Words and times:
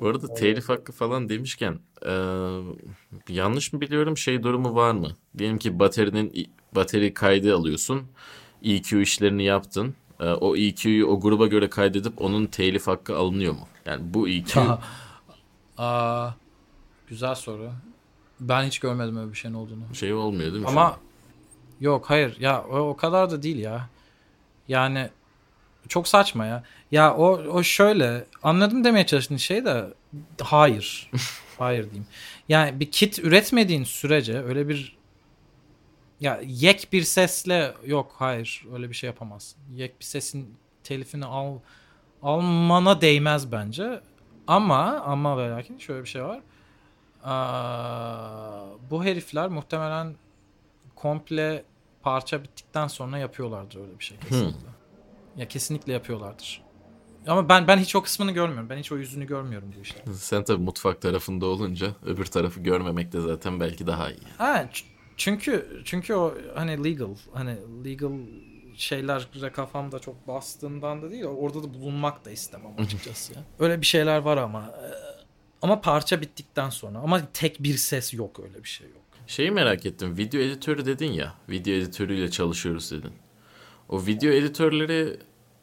Bu 0.00 0.08
arada 0.08 0.34
telif 0.34 0.68
hakkı 0.68 0.92
falan 0.92 1.28
demişken 1.28 1.78
e, 2.06 2.12
yanlış 3.28 3.72
mı 3.72 3.80
biliyorum 3.80 4.16
şey 4.16 4.42
durumu 4.42 4.74
var 4.74 4.92
mı? 4.92 5.08
Diyelim 5.38 5.58
ki 5.58 5.78
baterinin 5.78 6.50
bateri 6.74 7.14
kaydı 7.14 7.56
alıyorsun. 7.56 8.02
EQ 8.62 9.02
işlerini 9.02 9.44
yaptın. 9.44 9.94
E, 10.20 10.24
o 10.24 10.56
EQ'yu 10.56 11.06
o 11.06 11.20
gruba 11.20 11.46
göre 11.46 11.70
kaydedip 11.70 12.22
onun 12.22 12.46
telif 12.46 12.86
hakkı 12.86 13.16
alınıyor 13.16 13.52
mu? 13.52 13.68
Yani 13.86 14.14
bu 14.14 14.28
EQ 14.28 14.60
Aa, 15.78 16.30
güzel 17.08 17.34
soru. 17.34 17.70
Ben 18.40 18.64
hiç 18.64 18.78
görmedim 18.78 19.16
öyle 19.16 19.30
bir 19.30 19.36
şeyin 19.36 19.54
olduğunu. 19.54 19.94
şey 19.94 20.14
olmuyor 20.14 20.52
değil 20.52 20.62
mi? 20.62 20.68
Ama 20.68 20.98
yok 21.80 22.10
hayır 22.10 22.36
ya 22.40 22.64
o, 22.64 22.78
o 22.78 22.96
kadar 22.96 23.30
da 23.30 23.42
değil 23.42 23.58
ya. 23.58 23.88
Yani 24.68 25.10
çok 25.88 26.08
saçma 26.08 26.46
ya. 26.46 26.64
Ya 26.90 27.14
o 27.14 27.26
o 27.28 27.62
şöyle 27.62 28.24
anladım 28.42 28.84
demeye 28.84 29.06
çalıştığın 29.06 29.36
şey 29.36 29.64
de 29.64 29.84
hayır. 30.42 31.10
hayır 31.58 31.84
diyeyim. 31.84 32.06
Yani 32.48 32.80
bir 32.80 32.90
kit 32.90 33.18
üretmediğin 33.18 33.84
sürece 33.84 34.42
öyle 34.42 34.68
bir 34.68 34.96
ya 36.20 36.40
yek 36.46 36.88
bir 36.92 37.02
sesle 37.02 37.74
yok 37.86 38.14
hayır 38.18 38.64
öyle 38.72 38.88
bir 38.88 38.94
şey 38.94 39.06
yapamazsın. 39.08 39.60
Yek 39.74 40.00
bir 40.00 40.04
sesin 40.04 40.56
telifini 40.84 41.24
al 41.24 41.58
almana 42.22 43.00
değmez 43.00 43.52
bence. 43.52 44.00
Ama 44.46 45.00
ama 45.00 45.38
ve 45.38 45.50
lakin 45.50 45.78
şöyle 45.78 46.04
bir 46.04 46.08
şey 46.08 46.22
var. 46.22 46.40
Aa, 47.24 48.66
bu 48.90 49.04
herifler 49.04 49.48
muhtemelen 49.48 50.14
komple 50.96 51.64
parça 52.02 52.42
bittikten 52.42 52.86
sonra 52.86 53.18
yapıyorlardır 53.18 53.80
öyle 53.80 53.98
bir 53.98 54.04
şey 54.04 54.18
kesinlikle. 54.18 54.68
Ya 55.36 55.48
kesinlikle 55.48 55.92
yapıyorlardır. 55.92 56.62
Ama 57.26 57.48
ben 57.48 57.68
ben 57.68 57.78
hiç 57.78 57.96
o 57.96 58.02
kısmını 58.02 58.32
görmüyorum. 58.32 58.70
Ben 58.70 58.76
hiç 58.78 58.92
o 58.92 58.96
yüzünü 58.98 59.26
görmüyorum 59.26 59.72
bu 59.78 59.82
işte. 59.82 60.04
Sen 60.12 60.44
tabii 60.44 60.62
mutfak 60.62 61.02
tarafında 61.02 61.46
olunca 61.46 61.94
öbür 62.06 62.24
tarafı 62.26 62.60
görmemek 62.60 63.12
de 63.12 63.20
zaten 63.20 63.60
belki 63.60 63.86
daha 63.86 64.10
iyi. 64.10 64.20
Ha 64.38 64.68
çünkü 65.16 65.82
çünkü 65.84 66.14
o 66.14 66.34
hani 66.54 66.84
legal 66.84 67.14
hani 67.32 67.56
legal 67.84 68.12
şeyler 68.76 69.28
kafamda 69.52 69.98
çok 69.98 70.28
bastığından 70.28 71.02
da 71.02 71.10
değil 71.10 71.24
orada 71.24 71.62
da 71.62 71.74
bulunmak 71.74 72.24
da 72.24 72.30
istemem 72.30 72.72
açıkçası 72.78 73.32
ya. 73.34 73.40
Öyle 73.58 73.80
bir 73.80 73.86
şeyler 73.86 74.18
var 74.18 74.36
ama 74.36 74.74
Ee, 74.82 74.90
ama 75.62 75.80
parça 75.80 76.20
bittikten 76.20 76.70
sonra 76.70 76.98
ama 76.98 77.20
tek 77.32 77.62
bir 77.62 77.74
ses 77.76 78.14
yok 78.14 78.40
öyle 78.40 78.64
bir 78.64 78.68
şey 78.68 78.88
yok. 78.88 79.00
Şeyi 79.26 79.50
merak 79.50 79.86
ettim. 79.86 80.16
Video 80.16 80.40
editörü 80.40 80.86
dedin 80.86 81.12
ya. 81.12 81.34
Video 81.48 81.74
editörüyle 81.74 82.30
çalışıyoruz 82.30 82.90
dedin. 82.90 83.12
O 83.90 84.06
video 84.06 84.32
editörleri 84.32 85.16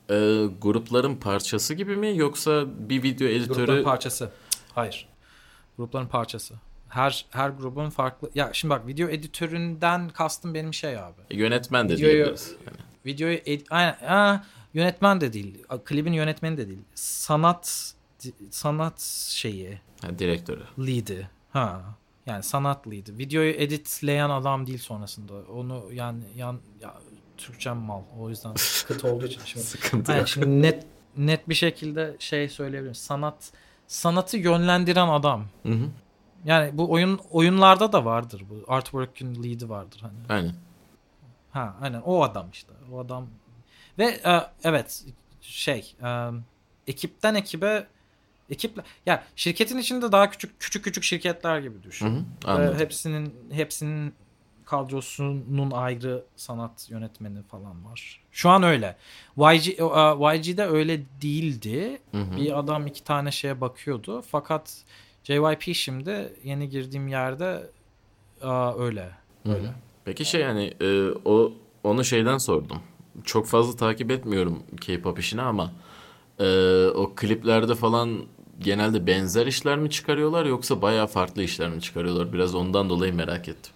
e, 0.09 0.45
grupların 0.61 1.15
parçası 1.15 1.73
gibi 1.73 1.95
mi 1.95 2.17
yoksa 2.17 2.65
bir 2.89 3.03
video 3.03 3.27
editörü 3.27 3.55
Grupların 3.55 3.83
parçası. 3.83 4.31
Hayır. 4.75 5.09
Grupların 5.77 6.07
parçası. 6.07 6.53
Her 6.89 7.25
her 7.29 7.49
grubun 7.49 7.89
farklı. 7.89 8.29
Ya 8.35 8.49
şimdi 8.53 8.69
bak 8.69 8.87
video 8.87 9.09
editöründen 9.09 10.09
kastım 10.09 10.53
benim 10.53 10.73
şey 10.73 10.97
abi. 10.97 11.21
yönetmen 11.31 11.89
de 11.89 11.93
Videoyu- 11.93 11.99
diyebiliriz. 12.13 12.55
Yani. 12.65 12.77
Videoyu 13.05 13.37
ed- 13.37 13.65
aynen, 13.69 13.97
ha, 14.05 14.45
yönetmen 14.73 15.21
de 15.21 15.33
değil. 15.33 15.63
Klibin 15.85 16.13
yönetmeni 16.13 16.57
de 16.57 16.67
değil. 16.67 16.79
Sanat 16.95 17.93
sanat 18.51 19.01
şeyi 19.29 19.79
Ha, 20.01 20.19
direktörü. 20.19 20.63
lead'i. 20.79 21.29
Ha. 21.53 21.81
Yani 22.25 22.43
sanat 22.43 22.87
lead'i. 22.87 23.17
Videoyu 23.17 23.51
editleyen 23.53 24.29
adam 24.29 24.67
değil 24.67 24.77
sonrasında. 24.79 25.33
Onu 25.33 25.83
yani 25.93 26.23
yan 26.35 26.59
ya 26.81 26.93
Türkçem 27.37 27.77
mal. 27.77 28.01
O 28.19 28.29
yüzden 28.29 28.53
sıkıntı 28.55 29.07
olduğu 29.13 29.25
için 29.25 29.41
şimdi. 29.45 29.65
Sıkıntı 29.65 30.11
yok. 30.11 30.27
şimdi 30.27 30.61
net 30.61 30.85
net 31.17 31.49
bir 31.49 31.55
şekilde 31.55 32.15
şey 32.19 32.49
söyleyebilirim. 32.49 32.95
Sanat 32.95 33.51
sanatı 33.87 34.37
yönlendiren 34.37 35.07
adam. 35.07 35.45
Hı 35.63 35.69
hı. 35.73 35.85
Yani 36.45 36.77
bu 36.77 36.91
oyun 36.91 37.19
oyunlarda 37.31 37.91
da 37.91 38.05
vardır 38.05 38.43
bu. 38.49 38.73
Artwork'ün 38.73 39.43
lead'i 39.43 39.69
vardır 39.69 39.99
hani. 40.01 40.17
Aynen. 40.29 40.55
Ha 41.51 41.75
aynen 41.81 42.01
o 42.01 42.23
adam 42.23 42.47
işte. 42.53 42.71
O 42.91 42.99
adam 42.99 43.27
ve 43.97 44.05
e, 44.05 44.41
evet 44.63 45.05
şey 45.41 45.95
e, 46.03 46.29
ekipten 46.87 47.35
ekibe 47.35 47.87
ekiple 48.49 48.81
ya 49.05 49.23
şirketin 49.35 49.77
içinde 49.77 50.11
daha 50.11 50.29
küçük 50.29 50.59
küçük 50.59 50.83
küçük 50.83 51.03
şirketler 51.03 51.59
gibi 51.59 51.77
Hı 51.77 51.83
düşün. 51.83 52.07
hı. 52.07 52.19
Ve 52.47 52.51
Anladım. 52.51 52.79
hepsinin 52.79 53.33
hepsinin 53.51 54.13
kadrosunun 54.67 55.71
ayrı 55.71 56.23
sanat 56.35 56.89
yönetmeni 56.89 57.43
falan 57.43 57.85
var. 57.85 58.21
Şu 58.31 58.49
an 58.49 58.63
öyle. 58.63 58.95
YG, 59.37 59.67
e, 59.67 60.35
YG'de 60.35 60.65
öyle 60.65 61.01
değildi. 61.21 62.01
Hı 62.11 62.17
hı. 62.17 62.37
Bir 62.37 62.59
adam 62.59 62.87
iki 62.87 63.03
tane 63.03 63.31
şeye 63.31 63.61
bakıyordu. 63.61 64.21
Fakat 64.21 64.83
JYP 65.23 65.75
şimdi 65.75 66.33
yeni 66.43 66.69
girdiğim 66.69 67.07
yerde 67.07 67.71
e, 68.41 68.47
öyle. 68.79 69.09
Hı 69.43 69.49
hı. 69.49 69.55
Öyle. 69.55 69.73
Peki 70.05 70.25
şey 70.25 70.41
yani 70.41 70.73
e, 70.81 71.11
o 71.25 71.51
onu 71.83 72.05
şeyden 72.05 72.37
sordum. 72.37 72.79
Çok 73.23 73.47
fazla 73.47 73.75
takip 73.75 74.11
etmiyorum 74.11 74.63
K-pop 74.81 75.19
işini 75.19 75.41
ama 75.41 75.71
e, 76.39 76.45
o 76.87 77.13
kliplerde 77.15 77.75
falan 77.75 78.25
genelde 78.59 79.07
benzer 79.07 79.47
işler 79.47 79.77
mi 79.77 79.89
çıkarıyorlar 79.89 80.45
yoksa 80.45 80.81
bayağı 80.81 81.07
farklı 81.07 81.43
işler 81.43 81.69
mi 81.69 81.81
çıkarıyorlar? 81.81 82.33
Biraz 82.33 82.55
ondan 82.55 82.89
dolayı 82.89 83.13
merak 83.13 83.49
ettim. 83.49 83.73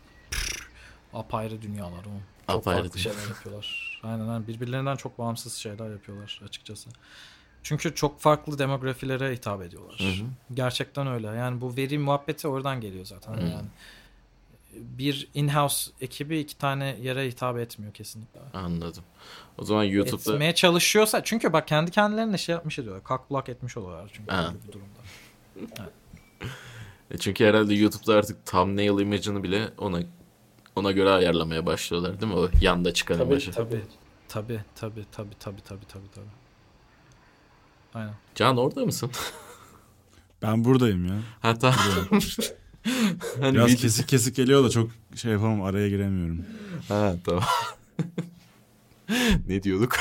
Apayrı 1.14 1.62
dünyalar 1.62 2.00
o. 2.00 2.12
Çok 2.48 2.60
Apayrı 2.60 2.82
farklı 2.84 3.00
şeyler 3.00 3.28
yapıyorlar. 3.28 4.00
Aynen 4.04 4.20
aynen. 4.28 4.48
Birbirlerinden 4.48 4.96
çok 4.96 5.18
bağımsız 5.18 5.54
şeyler 5.54 5.90
yapıyorlar 5.92 6.42
açıkçası. 6.46 6.90
Çünkü 7.64 7.96
çok 7.96 8.20
farklı 8.20 8.60
demografilere 8.60 9.34
hitap 9.34 9.62
ediyorlar. 9.62 10.00
Hı 10.00 10.24
hı. 10.24 10.28
Gerçekten 10.54 11.08
öyle. 11.08 11.28
Yani 11.28 11.62
bu 11.62 11.78
veri 11.78 11.98
muhabbeti 12.00 12.48
oradan 12.48 12.82
geliyor 12.82 13.06
zaten. 13.06 13.34
Yani 13.34 13.68
bir 14.74 15.28
in-house 15.34 15.92
ekibi 16.02 16.40
iki 16.40 16.58
tane 16.58 16.98
yere 17.02 17.28
hitap 17.28 17.58
etmiyor 17.58 17.94
kesinlikle. 17.94 18.40
Anladım. 18.54 19.04
O 19.58 19.64
zaman 19.64 19.84
YouTube'da 19.84 20.34
Etmeye 20.34 20.56
çalışıyorsa 20.56 21.24
çünkü 21.24 21.54
bak 21.54 21.68
kendi 21.68 21.92
kendilerine 21.92 22.38
şey 22.38 22.54
yapmış 22.56 22.80
ediyorlar. 22.80 23.04
Cock 23.08 23.32
block 23.32 23.50
etmiş 23.50 23.78
oluyorlar 23.78 24.12
çünkü 24.14 24.32
Ha. 24.32 24.54
bir 24.68 24.72
durumda. 24.72 25.90
E 27.12 27.18
çünkü 27.18 27.46
herhalde 27.46 27.74
YouTube'da 27.74 28.16
artık 28.16 28.46
thumbnail 28.46 29.00
image'ını 29.00 29.44
bile 29.44 29.70
ona 29.78 30.00
ona 30.76 30.92
göre 30.92 31.10
ayarlamaya 31.10 31.66
başlıyorlar 31.66 32.22
değil 32.22 32.32
mi? 32.34 32.38
O 32.40 32.50
yanda 32.62 32.94
çıkan 32.94 33.22
imajı. 33.22 33.52
tabii. 33.52 33.82
Tabii 34.30 34.60
tabii 34.76 35.06
tabii 35.12 35.30
tabii 35.40 35.62
tabii 35.62 35.86
tabii 35.88 36.12
tabii. 36.16 36.26
Aynen. 37.94 38.14
Can 38.36 38.58
orada 38.58 38.86
mısın? 38.86 39.12
Ben 40.42 40.64
buradayım 40.66 41.06
ya. 41.06 41.16
ha 41.42 41.58
tamam. 41.60 41.76
hani 43.42 43.54
Biraz 43.54 43.70
video- 43.72 43.78
kesik 43.82 44.08
kesik 44.08 44.36
geliyor 44.36 44.64
da 44.64 44.70
çok 44.70 44.92
şey 45.16 45.32
yapamam 45.32 45.62
araya 45.62 45.90
giremiyorum. 45.90 46.46
Ha 46.88 47.16
tamam. 47.26 47.44
ne 49.48 49.64
diyorduk? 49.64 49.96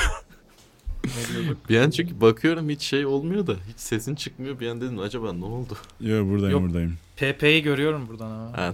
bir 1.69 1.79
an 1.79 1.89
çünkü 1.89 2.21
bakıyorum 2.21 2.69
hiç 2.69 2.81
şey 2.81 3.05
olmuyor 3.05 3.47
da 3.47 3.53
hiç 3.69 3.79
sesin 3.79 4.15
çıkmıyor. 4.15 4.59
Bir 4.59 4.67
an 4.67 4.81
dedim 4.81 4.99
acaba 4.99 5.33
ne 5.33 5.45
oldu? 5.45 5.77
Yo 5.99 6.25
buradayım 6.29 6.51
Yok. 6.51 6.61
buradayım. 6.63 6.97
PP'yi 7.21 7.61
görüyorum 7.63 8.07
buradan 8.07 8.31
ama. 8.31 8.57
Ha, 8.57 8.73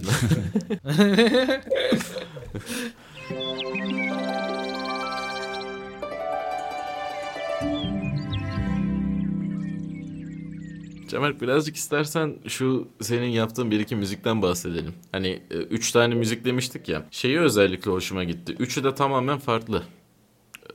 Cemal 11.08 11.40
birazcık 11.40 11.76
istersen 11.76 12.36
şu 12.46 12.88
senin 13.00 13.26
yaptığın 13.26 13.70
bir 13.70 13.80
iki 13.80 13.96
müzikten 13.96 14.42
bahsedelim. 14.42 14.94
Hani 15.12 15.42
e, 15.50 15.56
üç 15.56 15.92
tane 15.92 16.14
müzik 16.14 16.44
demiştik 16.44 16.88
ya. 16.88 17.06
Şeyi 17.10 17.38
özellikle 17.38 17.90
hoşuma 17.90 18.24
gitti. 18.24 18.56
Üçü 18.58 18.84
de 18.84 18.94
tamamen 18.94 19.38
farklı. 19.38 19.82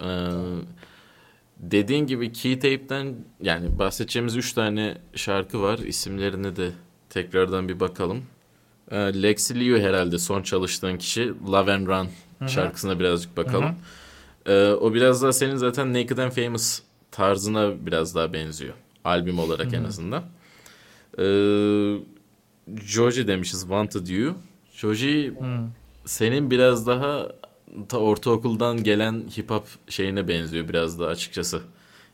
Ee, 0.02 0.08
dediğin 1.58 2.08
gibi 2.08 2.32
Key 2.32 2.60
Tape'den 2.60 3.16
yani 3.42 3.80
bahsedeceğimiz 3.80 4.36
üç 4.36 4.54
tane 4.54 4.98
şarkı 5.16 5.62
var. 5.62 5.80
İsimlerine 5.80 6.56
de 6.56 6.72
tekrardan 7.14 7.70
bir 7.70 7.80
bakalım. 7.80 8.24
Ee, 8.92 8.98
Lexi 8.98 9.60
Liu 9.60 9.80
herhalde 9.80 10.18
son 10.18 10.42
çalıştığın 10.42 10.98
kişi. 10.98 11.34
Love 11.52 11.74
and 11.74 11.88
Run 11.88 12.08
şarkısına 12.48 13.00
birazcık 13.00 13.38
bakalım. 13.38 13.76
Ee, 14.46 14.72
o 14.72 14.94
biraz 14.94 15.24
daha 15.24 15.34
senin 15.34 15.56
zaten 15.56 15.94
Naked 15.94 16.18
and 16.18 16.32
Famous 16.32 16.82
tarzına 17.12 17.86
biraz 17.86 18.16
daha 18.16 18.34
benziyor. 18.34 18.74
Albüm 19.04 19.40
olarak 19.40 19.74
en 19.74 19.84
azından. 19.84 20.24
Ee, 21.20 21.98
Joji 22.86 23.28
demişiz 23.28 23.62
Wanted 23.62 24.08
You. 24.08 24.36
Joji 24.74 25.34
senin 26.06 26.52
biraz 26.52 26.88
daha 26.88 27.28
ta 27.90 27.98
ortaokuldan 27.98 28.84
gelen 28.84 29.24
hip 29.38 29.50
hop 29.50 29.68
şeyine 29.90 30.28
benziyor 30.28 30.70
biraz 30.70 31.00
daha 31.00 31.08
açıkçası. 31.08 31.62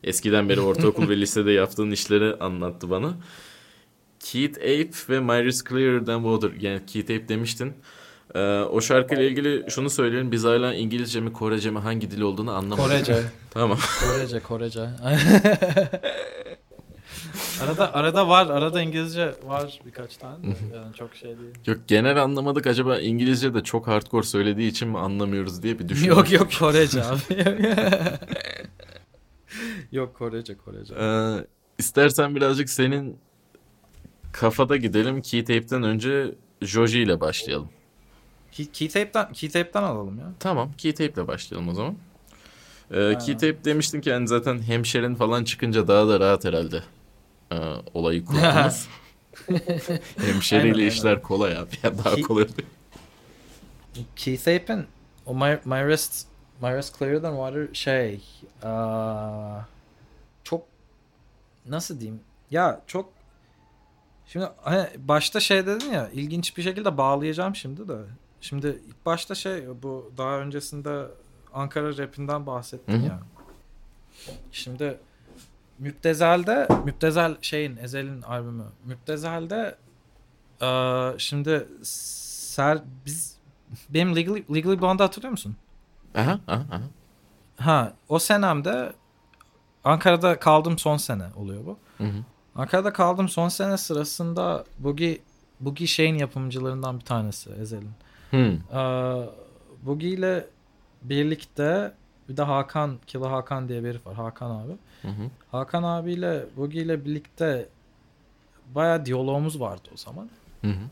Eskiden 0.04 0.48
beri 0.48 0.60
ortaokul 0.60 1.08
ve 1.08 1.16
lisede 1.20 1.52
yaptığın 1.52 1.90
işleri 1.90 2.34
anlattı 2.34 2.90
bana. 2.90 3.14
Keith 4.20 4.58
Ape 4.58 4.90
ve 5.08 5.20
Myris 5.20 5.64
Clearer 5.64 6.04
Than 6.06 6.22
Water. 6.22 6.60
Yani 6.60 6.80
Keith 6.86 7.10
Ape 7.10 7.28
demiştin. 7.28 7.74
Ee, 8.34 8.60
o 8.60 8.80
şarkıyla 8.80 9.22
ilgili 9.24 9.70
şunu 9.70 9.90
söyleyelim. 9.90 10.32
Biz 10.32 10.44
hala 10.44 10.74
İngilizce 10.74 11.20
mi 11.20 11.32
Korece 11.32 11.70
mi 11.70 11.78
hangi 11.78 12.10
dil 12.10 12.20
olduğunu 12.20 12.50
anlamadık. 12.52 12.92
Korece. 12.92 13.22
Tamam. 13.50 13.78
Korece, 14.04 14.40
Korece. 14.40 14.80
Arada 17.62 17.94
arada 17.94 18.28
var. 18.28 18.46
Arada 18.46 18.82
İngilizce 18.82 19.34
var 19.44 19.80
birkaç 19.86 20.16
tane. 20.16 20.46
Yani 20.74 20.94
çok 20.98 21.14
şey 21.14 21.28
değil. 21.38 21.54
Yok 21.66 21.78
genel 21.86 22.22
anlamadık 22.22 22.66
acaba 22.66 22.98
İngilizce 22.98 23.54
de 23.54 23.62
çok 23.62 23.86
hardcore 23.86 24.26
söylediği 24.26 24.70
için 24.70 24.88
mi 24.88 24.98
anlamıyoruz 24.98 25.62
diye 25.62 25.78
bir 25.78 25.88
düşün. 25.88 26.06
yok 26.06 26.32
yok 26.32 26.48
Korece 26.58 27.04
abi. 27.04 27.18
yok 29.92 30.14
Korece 30.14 30.56
Korece. 30.56 30.94
Ee, 30.94 31.46
istersen 31.78 32.36
birazcık 32.36 32.70
senin 32.70 33.18
kafada 34.32 34.76
gidelim. 34.76 35.22
Keytape'den 35.22 35.82
önce 35.82 36.34
Joji 36.62 37.00
ile 37.02 37.20
başlayalım. 37.20 37.68
Key, 38.52 38.66
Keytape'den, 38.70 39.32
Keytape'den 39.32 39.82
alalım 39.82 40.18
ya. 40.18 40.24
Tamam 40.38 40.70
Keytape 40.78 41.12
ile 41.22 41.28
başlayalım 41.28 41.68
o 41.68 41.74
zaman. 41.74 41.94
Ee, 42.90 43.18
Keytape 43.26 43.64
demiştin 43.64 44.00
ki 44.00 44.08
yani 44.10 44.28
zaten 44.28 44.62
hemşerin 44.62 45.14
falan 45.14 45.44
çıkınca 45.44 45.88
daha 45.88 46.08
da 46.08 46.20
rahat 46.20 46.44
herhalde. 46.44 46.82
Ee, 47.52 47.56
olayı 47.94 48.24
kurmamız. 48.24 48.88
Hemşeriyle 50.26 50.74
Aynen, 50.76 50.86
işler 50.88 51.22
kolay 51.22 51.56
abi. 51.56 51.70
Ya 51.82 51.98
daha 51.98 52.14
Ki- 52.14 52.22
kolay 52.22 52.42
oluyor. 52.44 52.58
Keytape'in 54.16 54.86
o 55.26 55.34
My, 55.34 55.58
My 55.64 55.86
Rest 55.86 56.26
My 56.62 56.68
Rest 56.68 56.98
Clearer 56.98 57.22
Than 57.22 57.34
Water 57.36 57.74
şey 57.74 58.20
aa, 58.62 59.58
çok 60.44 60.62
nasıl 61.68 62.00
diyeyim 62.00 62.20
ya 62.50 62.80
çok 62.86 63.12
şimdi 64.32 64.48
hani 64.62 64.88
başta 64.98 65.40
şey 65.40 65.66
dedin 65.66 65.90
ya 65.90 66.08
ilginç 66.08 66.56
bir 66.56 66.62
şekilde 66.62 66.96
bağlayacağım 66.98 67.56
şimdi 67.56 67.88
de 67.88 67.96
şimdi 68.40 68.66
ilk 68.88 69.06
başta 69.06 69.34
şey 69.34 69.82
bu 69.82 70.12
daha 70.16 70.38
öncesinde 70.38 71.06
Ankara 71.54 71.96
rapinden 71.98 72.46
bahsettim 72.46 72.94
Hı 72.94 72.98
hı. 72.98 73.06
ya 73.06 73.18
şimdi 74.52 74.98
Müptezel'de 75.78 76.68
Müptezel 76.84 77.36
şeyin 77.40 77.76
Ezel'in 77.76 78.22
albümü 78.22 78.64
Müptezel'de 78.84 79.76
aa, 80.60 81.12
şimdi 81.18 81.68
ser 81.82 82.78
biz 83.06 83.36
benim 83.88 84.16
Legally, 84.16 84.44
Legally 84.54 84.80
Blonde'ı 84.80 85.06
hatırlıyor 85.06 85.30
musun? 85.30 85.56
Aha, 86.14 86.40
aha, 86.46 86.64
aha. 86.70 86.80
Ha, 87.56 87.92
o 88.08 88.18
senemde 88.18 88.92
Ankara'da 89.84 90.38
kaldım 90.38 90.78
son 90.78 90.96
sene 90.96 91.24
oluyor 91.36 91.66
bu. 91.66 91.78
Hı 91.98 92.04
hı. 92.04 92.24
Ankara'da 92.54 92.92
kaldım 92.92 93.28
son 93.28 93.48
sene 93.48 93.76
sırasında 93.76 94.64
Boogie 94.78 95.18
Boogie 95.60 95.86
şeyin 95.86 96.14
yapımcılarından 96.14 96.98
bir 97.00 97.04
tanesi 97.04 97.50
Ezel'in. 97.50 97.90
Hmm. 98.30 98.38
Ee, 98.78 99.28
Boogie 99.82 100.08
ile 100.10 100.46
birlikte 101.02 101.92
bir 102.28 102.36
de 102.36 102.42
Hakan, 102.42 102.98
Killa 103.06 103.30
Hakan 103.32 103.68
diye 103.68 103.84
bir 103.84 103.88
herif 103.88 104.06
var. 104.06 104.14
Hakan 104.14 104.50
abi. 104.50 104.72
Hı 105.02 105.08
hı. 105.08 105.30
Hakan 105.52 105.82
abiyle 105.82 106.44
Boogie 106.56 106.82
ile 106.82 107.04
birlikte 107.04 107.68
baya 108.74 109.06
diyalogumuz 109.06 109.60
vardı 109.60 109.88
o 109.94 109.96
zaman. 109.96 110.30
Hı 110.60 110.70
hı. 110.70 110.84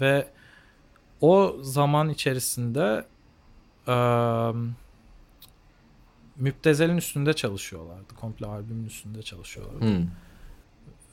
Ve 0.00 0.28
o 1.20 1.56
zaman 1.62 2.08
içerisinde 2.08 3.04
eee 3.88 4.52
Müptezel'in 6.36 6.96
üstünde 6.96 7.32
çalışıyorlardı. 7.32 8.14
Komple 8.20 8.46
albümün 8.46 8.86
üstünde 8.86 9.22
çalışıyorlardı. 9.22 9.80
Hmm. 9.98 10.06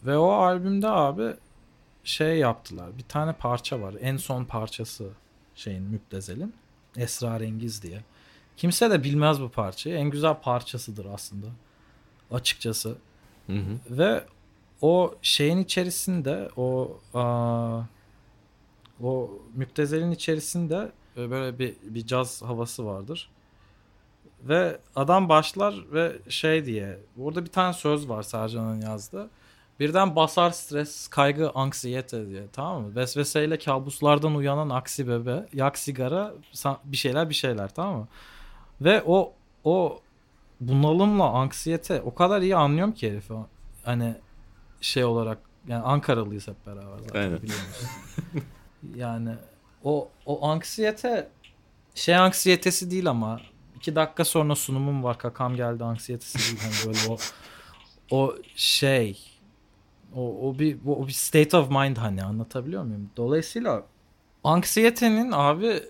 Ve 0.03 0.17
o 0.17 0.29
albümde 0.29 0.87
abi 0.87 1.33
şey 2.03 2.37
yaptılar. 2.37 2.97
Bir 2.97 3.03
tane 3.03 3.33
parça 3.33 3.81
var. 3.81 3.95
En 4.01 4.17
son 4.17 4.43
parçası 4.43 5.09
şeyin 5.55 5.83
Müptezel'in. 5.83 6.53
Esrarengiz 6.97 7.83
diye. 7.83 8.03
Kimse 8.57 8.91
de 8.91 9.03
bilmez 9.03 9.41
bu 9.41 9.49
parçayı. 9.49 9.95
En 9.95 10.09
güzel 10.09 10.33
parçasıdır 10.33 11.05
aslında. 11.05 11.47
Açıkçası. 12.31 12.97
Hı 13.47 13.53
hı. 13.53 13.79
Ve 13.89 14.23
o 14.81 15.15
şeyin 15.21 15.57
içerisinde 15.57 16.49
o 16.57 16.97
aa, 17.13 17.81
o 19.03 19.29
müptezelin 19.55 20.11
içerisinde 20.11 20.91
e, 21.17 21.29
böyle 21.29 21.59
bir 21.59 21.75
bir 21.83 22.07
caz 22.07 22.41
havası 22.41 22.85
vardır. 22.85 23.29
Ve 24.43 24.79
adam 24.95 25.29
başlar 25.29 25.85
ve 25.91 26.15
şey 26.29 26.65
diye 26.65 26.99
orada 27.21 27.45
bir 27.45 27.51
tane 27.51 27.73
söz 27.73 28.09
var 28.09 28.23
Sercan'ın 28.23 28.81
yazdığı. 28.81 29.29
Birden 29.79 30.15
basar 30.15 30.51
stres, 30.51 31.07
kaygı, 31.07 31.51
anksiyete 31.55 32.27
diye 32.27 32.43
tamam 32.53 32.81
mı? 32.81 32.95
Vesveseyle 32.95 33.57
kabuslardan 33.57 34.35
uyanan 34.35 34.69
aksi 34.69 35.07
bebe, 35.07 35.45
yak 35.53 35.77
sigara, 35.77 36.33
bir 36.83 36.97
şeyler 36.97 37.29
bir 37.29 37.35
şeyler 37.35 37.73
tamam 37.73 37.99
mı? 37.99 38.07
Ve 38.81 39.03
o 39.05 39.33
o 39.63 39.99
bunalımla 40.59 41.29
anksiyete 41.29 42.01
o 42.01 42.15
kadar 42.15 42.41
iyi 42.41 42.55
anlıyorum 42.55 42.93
ki 42.93 43.11
herifi. 43.11 43.33
Hani 43.83 44.15
şey 44.81 45.03
olarak 45.03 45.37
yani 45.67 45.83
Ankaralıyız 45.83 46.47
hep 46.47 46.65
beraber 46.67 46.97
zaten 47.03 47.19
Aynen. 47.19 47.41
biliyorsunuz. 47.41 47.91
yani 48.95 49.35
o 49.83 50.09
o 50.25 50.47
anksiyete 50.47 51.29
şey 51.95 52.15
anksiyetesi 52.15 52.91
değil 52.91 53.09
ama 53.09 53.39
iki 53.75 53.95
dakika 53.95 54.25
sonra 54.25 54.55
sunumum 54.55 55.03
var 55.03 55.17
kakam 55.17 55.55
geldi 55.55 55.83
anksiyetesi 55.83 56.39
değil 56.39 56.59
hani 56.63 56.87
böyle 56.87 57.13
o 57.13 57.17
o 58.11 58.35
şey 58.55 59.34
o, 60.15 60.49
o 60.49 60.59
bir 60.59 60.77
o 60.87 61.07
bir 61.07 61.11
state 61.11 61.57
of 61.57 61.69
mind 61.69 61.97
hani 61.97 62.23
anlatabiliyor 62.23 62.83
muyum? 62.83 63.09
Dolayısıyla 63.17 63.83
anksiyetenin 64.43 65.31
abi 65.31 65.83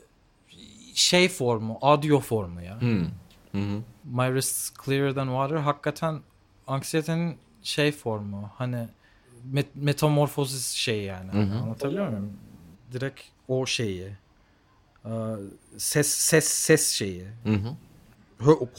şey 0.93 1.29
formu, 1.29 1.77
audio 1.81 2.19
formu 2.19 2.61
ya. 2.61 2.81
Hmm. 2.81 3.05
Hı. 3.51 3.81
My 4.03 4.27
wrist's 4.27 4.71
clearer 4.85 5.15
than 5.15 5.27
water 5.27 5.55
hakikaten 5.55 6.21
anksiyetenin 6.67 7.37
şey 7.63 7.91
formu 7.91 8.49
hani 8.55 8.87
met- 9.53 9.75
metamorfozis 9.75 10.71
şeyi 10.71 11.05
yani 11.05 11.31
Hı 11.31 11.41
hı. 11.41 11.59
anlatabiliyor 11.59 12.07
muyum? 12.07 12.33
Direkt 12.91 13.21
o 13.47 13.65
şeyi 13.65 14.11
Ee, 15.05 15.09
ses 15.77 16.07
ses 16.07 16.47
ses 16.47 16.89
şeyi 16.89 17.25
Hı 17.43 17.75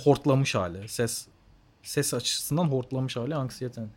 hortlamış 0.05 0.55
hali 0.55 0.89
ses 0.89 1.27
ses 1.83 2.15
açısından 2.15 2.65
hortlamış 2.65 3.17
hali 3.17 3.35
anksiyetenin 3.35 3.91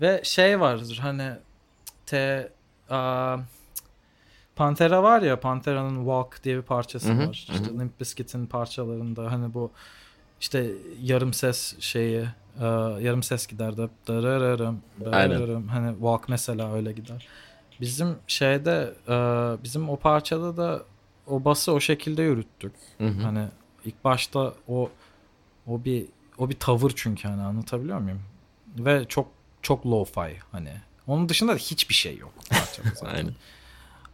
ve 0.00 0.20
şey 0.24 0.60
vardır 0.60 0.98
hani 1.02 1.32
te 2.06 2.52
aa, 2.90 3.36
Pantera 4.56 5.02
var 5.02 5.22
ya 5.22 5.40
Pantera'nın 5.40 5.96
Walk 5.96 6.44
diye 6.44 6.56
bir 6.56 6.62
parçası 6.62 7.08
Hı 7.08 7.12
hı, 7.12 7.28
var. 7.28 7.46
İşte 7.52 7.64
hı 7.64 7.78
Limp 7.78 8.00
Bizkit'in 8.00 8.46
parçalarında 8.46 9.32
hani 9.32 9.54
bu 9.54 9.70
işte 10.40 10.70
yarım 11.02 11.32
ses 11.32 11.80
şeyi 11.80 12.20
e, 12.60 12.64
yarım 13.00 13.22
ses 13.22 13.46
gider 13.46 13.76
de 13.76 13.88
darararım, 14.08 14.80
darararım. 15.04 15.68
hani 15.68 15.92
Walk 15.92 16.28
mesela 16.28 16.74
öyle 16.74 16.92
gider. 16.92 17.28
Bizim 17.80 18.16
şeyde 18.26 18.94
e, 19.08 19.14
bizim 19.64 19.88
o 19.88 19.96
parçada 19.96 20.56
da 20.56 20.82
o 21.26 21.44
bası 21.44 21.72
o 21.72 21.80
şekilde 21.80 22.22
yürüttük. 22.22 22.72
Hı 22.98 23.06
hı. 23.06 23.22
Hani 23.22 23.44
ilk 23.84 24.04
başta 24.04 24.54
o 24.68 24.90
o 25.66 25.84
bir 25.84 26.06
o 26.38 26.50
bir 26.50 26.58
tavır 26.58 26.92
çünkü 26.96 27.28
hani 27.28 27.42
anlatabiliyor 27.42 27.98
muyum? 27.98 28.20
Ve 28.78 29.04
çok 29.04 29.28
çok 29.62 29.84
lo-fi 29.84 30.32
hani. 30.52 30.72
Onun 31.06 31.28
dışında 31.28 31.52
da 31.52 31.56
hiçbir 31.56 31.94
şey 31.94 32.16
yok. 32.18 32.32
Aynen. 33.06 33.32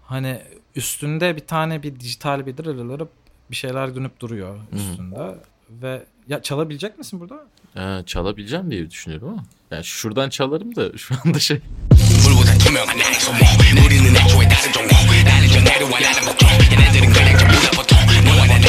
Hani 0.03 0.43
üstünde 0.75 1.37
bir 1.37 1.47
tane 1.47 1.83
bir 1.83 2.01
dijital 2.01 2.47
bir 2.47 2.57
dırırırıp 2.57 3.11
bir 3.51 3.57
şeyler 3.57 3.95
dönüp 3.95 4.21
duruyor 4.21 4.59
üstünde. 4.73 5.35
Ve 5.71 6.03
ya 6.29 6.43
çalabilecek 6.43 6.99
misin 6.99 7.21
burada? 7.21 7.45
Ee, 7.77 8.05
çalabileceğim 8.07 8.71
diye 8.71 8.91
düşünüyorum 8.91 9.29
ama. 9.29 9.45
Yani 9.71 9.85
şuradan 9.85 10.29
çalarım 10.31 10.77
da 10.77 10.99
şu 10.99 11.15
anda 11.25 11.39
şey. 11.39 11.61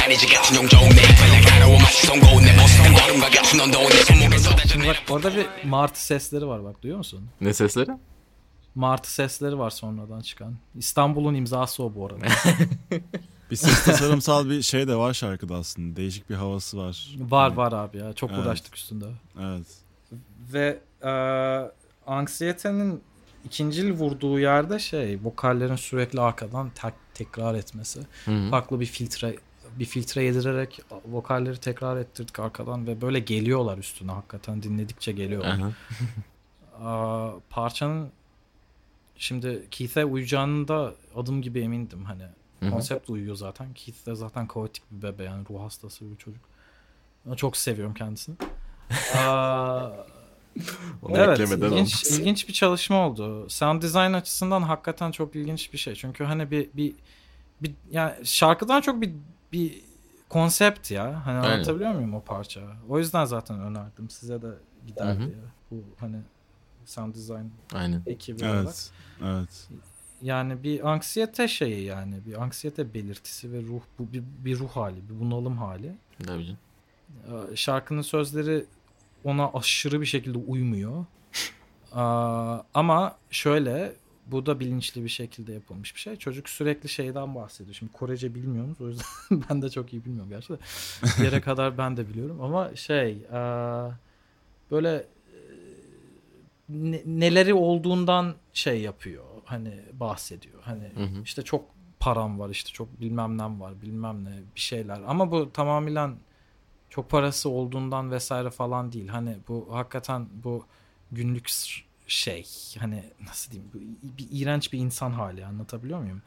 아니지 0.06 0.26
같은 0.26 0.56
종족 0.56 0.80
내 0.80 1.02
이빨 1.02 1.42
가려워 1.44 1.78
맛이 1.78 2.06
송고 2.06 2.26
내 2.40 2.52
모습은 2.60 2.94
걸음과 2.94 3.30
같은 3.30 3.60
온도 3.60 3.78
내 3.88 3.96
손목에 4.04 4.38
쏟아져 4.38 4.68
Şimdi 4.72 4.86
bak 4.86 4.96
orada 5.10 5.36
bir 5.36 5.46
martı 5.64 6.04
sesleri 6.04 6.46
var 6.46 6.64
bak 6.64 6.82
duyuyor 6.82 6.98
musun? 6.98 7.28
Ne 7.40 7.54
sesleri? 7.54 7.90
Martı 8.74 9.12
sesleri 9.14 9.58
var 9.58 9.70
sonradan 9.70 10.20
çıkan. 10.20 10.54
İstanbul'un 10.74 11.34
imzası 11.34 11.82
o 11.82 11.94
bu 11.94 12.06
arada. 12.06 12.26
Bir 13.50 13.56
ses 13.56 13.84
tasarımsal 13.84 14.48
bir 14.50 14.62
şey 14.62 14.88
de 14.88 14.96
var 14.96 15.14
şarkıda 15.14 15.54
aslında. 15.56 15.96
Değişik 15.96 16.30
bir 16.30 16.34
havası 16.34 16.78
var. 16.78 17.08
var 17.18 17.52
var 17.52 17.72
abi 17.72 17.98
ya 17.98 18.12
çok 18.12 18.30
Evet. 18.30 18.40
uğraştık 18.46 18.76
üstünde. 18.76 19.04
Evet. 19.40 19.66
Ve 20.52 20.78
e, 21.04 21.12
anksiyetenin 22.06 23.02
ikincil 23.44 23.90
vurduğu 23.92 24.38
yerde 24.40 24.78
şey 24.78 25.18
vokallerin 25.24 25.76
sürekli 25.76 26.20
arkadan 26.20 26.70
tek, 26.74 26.94
tekrar 27.14 27.54
etmesi. 27.54 28.00
Hı 28.24 28.30
hı. 28.30 28.50
Farklı 28.50 28.80
bir 28.80 28.86
filtre 28.86 29.36
bir 29.79 29.85
filtre 29.85 30.23
yedirerek 30.23 30.79
vokalleri 31.05 31.57
tekrar 31.57 31.97
ettirdik 31.97 32.39
arkadan 32.39 32.87
ve 32.87 33.01
böyle 33.01 33.19
geliyorlar 33.19 33.77
üstüne 33.77 34.11
hakikaten 34.11 34.63
dinledikçe 34.63 35.11
geliyorlar. 35.11 35.59
Aa, 36.83 37.29
parçanın 37.49 38.09
şimdi 39.17 39.67
Keith'e 39.71 40.05
uyacağını 40.05 40.67
da 40.67 40.93
adım 41.15 41.41
gibi 41.41 41.59
emindim 41.59 42.05
hani. 42.05 42.23
hı. 42.63 42.69
Konsept 42.69 43.09
uyuyor 43.09 43.35
zaten. 43.35 43.73
Keith 43.73 44.05
de 44.05 44.15
zaten 44.15 44.47
kaotik 44.47 44.83
bir 44.91 45.01
bebe 45.01 45.23
yani 45.23 45.45
ruh 45.49 45.61
hastası 45.61 46.11
bir 46.11 46.15
çocuk. 46.17 46.41
Çok 47.35 47.57
seviyorum 47.57 47.93
kendisini. 47.93 48.35
Aa, 49.15 49.89
Onu 51.01 51.17
Evet, 51.17 51.39
eklemeden 51.39 51.65
ilginç, 51.71 52.05
olmaz. 52.05 52.19
ilginç 52.19 52.47
bir 52.47 52.53
çalışma 52.53 53.07
oldu. 53.07 53.49
Sound 53.49 53.81
design 53.83 54.13
açısından 54.13 54.61
hakikaten 54.61 55.11
çok 55.11 55.35
ilginç 55.35 55.73
bir 55.73 55.77
şey. 55.77 55.95
Çünkü 55.95 56.23
hani 56.23 56.51
bir 56.51 56.69
bir 56.73 56.93
bir 57.61 57.71
yani 57.91 58.13
şarkıdan 58.23 58.81
çok 58.81 59.01
bir 59.01 59.11
bir 59.53 59.81
konsept 60.29 60.91
ya. 60.91 61.25
Hani 61.25 61.39
Aynen. 61.39 61.53
anlatabiliyor 61.53 61.91
muyum 61.91 62.13
o 62.13 62.21
parça? 62.21 62.61
O 62.89 62.99
yüzden 62.99 63.25
zaten 63.25 63.59
önerdim. 63.59 64.09
Size 64.09 64.41
de 64.41 64.47
hı. 64.97 65.03
ya. 65.03 65.27
Bu 65.71 65.83
hani 65.99 66.17
sound 66.85 67.15
design 67.15 67.45
Aynen. 67.73 68.01
ekibi 68.05 68.45
olarak. 68.45 68.63
Evet. 68.63 68.91
Evet. 69.23 69.67
Yani 70.21 70.63
bir 70.63 70.89
anksiyete 70.89 71.47
şeyi 71.47 71.83
yani. 71.83 72.25
Bir 72.25 72.41
anksiyete 72.41 72.93
belirtisi 72.93 73.51
ve 73.51 73.61
ruh 73.61 73.81
bu 73.99 74.13
bir, 74.13 74.23
bir 74.45 74.59
ruh 74.59 74.69
hali, 74.69 75.09
bir 75.09 75.19
bunalım 75.19 75.57
hali. 75.57 75.95
Tabii 76.25 76.45
canım. 76.45 76.59
Ee, 77.51 77.55
Şarkının 77.55 78.01
sözleri 78.01 78.65
ona 79.23 79.51
aşırı 79.53 80.01
bir 80.01 80.05
şekilde 80.05 80.37
uymuyor. 80.37 81.05
Aa, 81.93 82.59
ama 82.73 83.17
şöyle 83.31 83.93
bu 84.31 84.45
da 84.45 84.59
bilinçli 84.59 85.03
bir 85.03 85.09
şekilde 85.09 85.53
yapılmış 85.53 85.95
bir 85.95 85.99
şey. 85.99 86.15
Çocuk 86.15 86.49
sürekli 86.49 86.89
şeyden 86.89 87.35
bahsediyor. 87.35 87.75
Şimdi 87.75 87.91
Korece 87.91 88.35
bilmiyoruz 88.35 88.81
o 88.81 88.87
yüzden 88.87 89.05
ben 89.49 89.61
de 89.61 89.69
çok 89.69 89.93
iyi 89.93 90.05
bilmiyorum 90.05 90.29
gerçi 90.29 90.49
de. 90.53 90.57
Bir 91.19 91.23
yere 91.23 91.41
kadar 91.41 91.77
ben 91.77 91.97
de 91.97 92.09
biliyorum 92.09 92.41
ama 92.41 92.75
şey 92.75 93.25
aa, 93.31 93.89
böyle 94.71 94.95
e, 94.95 95.05
ne- 96.69 97.01
neleri 97.05 97.53
olduğundan 97.53 98.35
şey 98.53 98.81
yapıyor. 98.81 99.23
Hani 99.45 99.73
bahsediyor. 99.93 100.59
Hani 100.61 100.83
Hı 100.95 101.03
hı. 101.03 101.21
işte 101.23 101.41
çok 101.41 101.65
param 101.99 102.39
var 102.39 102.49
işte 102.49 102.71
çok 102.71 103.01
bilmem 103.01 103.37
nem 103.37 103.61
var 103.61 103.81
bilmem 103.81 104.25
ne 104.25 104.39
bir 104.55 104.59
şeyler. 104.59 105.01
Ama 105.07 105.31
bu 105.31 105.51
tamamen 105.53 106.15
çok 106.89 107.09
parası 107.09 107.49
olduğundan 107.49 108.11
vesaire 108.11 108.49
falan 108.49 108.91
değil. 108.91 109.07
Hani 109.07 109.37
bu 109.47 109.67
hakikaten 109.71 110.27
bu 110.43 110.65
günlük 111.11 111.47
şey 112.13 112.47
hani 112.79 113.03
nasıl 113.27 113.51
diyeyim 113.51 113.71
i- 114.03 114.17
bir 114.17 114.27
iğrenç 114.31 114.73
bir 114.73 114.79
insan 114.79 115.11
hali 115.11 115.45
anlatabiliyor 115.45 115.99
muyum? 115.99 116.21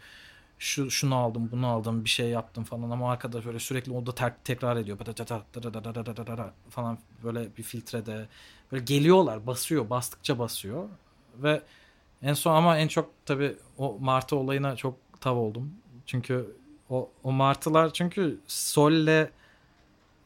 Şu 0.59 0.91
şunu 0.91 1.15
aldım, 1.17 1.49
bunu 1.53 1.67
aldım, 1.67 2.05
bir 2.05 2.11
şey 2.11 2.29
yaptım 2.31 2.65
falan 2.65 2.91
ama 2.91 3.13
arkadaş 3.13 3.47
böyle 3.47 3.59
sürekli 3.59 3.93
o 3.93 4.07
da 4.07 4.15
tek- 4.15 4.45
tekrar 4.45 4.77
ediyor. 4.77 4.99
falan 6.71 6.99
böyle 7.25 7.57
bir 7.57 7.63
filtrede 7.63 8.29
böyle 8.73 8.85
geliyorlar, 8.85 9.47
basıyor, 9.47 9.91
bastıkça 9.91 10.39
basıyor 10.39 10.89
ve 11.37 11.63
en 12.23 12.35
son 12.35 12.55
ama 12.57 12.79
en 12.79 12.89
çok 12.89 13.11
tabii 13.27 13.57
o 13.79 13.99
martı 14.01 14.37
olayına 14.37 14.77
çok 14.77 14.97
tav 15.21 15.37
oldum. 15.37 15.73
Çünkü 16.07 16.57
o, 16.91 17.11
o 17.25 17.33
martılar 17.33 17.93
çünkü 17.93 18.41
Sol'le 18.47 19.29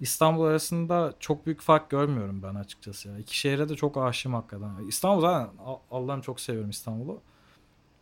İstanbul 0.05 0.45
arasında 0.45 1.15
çok 1.21 1.47
büyük 1.47 1.61
fark 1.61 1.91
görmüyorum 1.91 2.43
ben 2.43 2.55
açıkçası 2.55 3.09
ya. 3.09 3.19
İki 3.19 3.39
şehre 3.39 3.69
de 3.69 3.75
çok 3.77 3.97
aşığım 3.97 4.35
hakikaten. 4.35 4.71
İstanbul 4.89 5.21
zaten 5.21 5.51
Allah'ım 5.91 6.21
çok 6.21 6.41
seviyorum 6.41 6.71
İstanbul'u. 6.71 7.21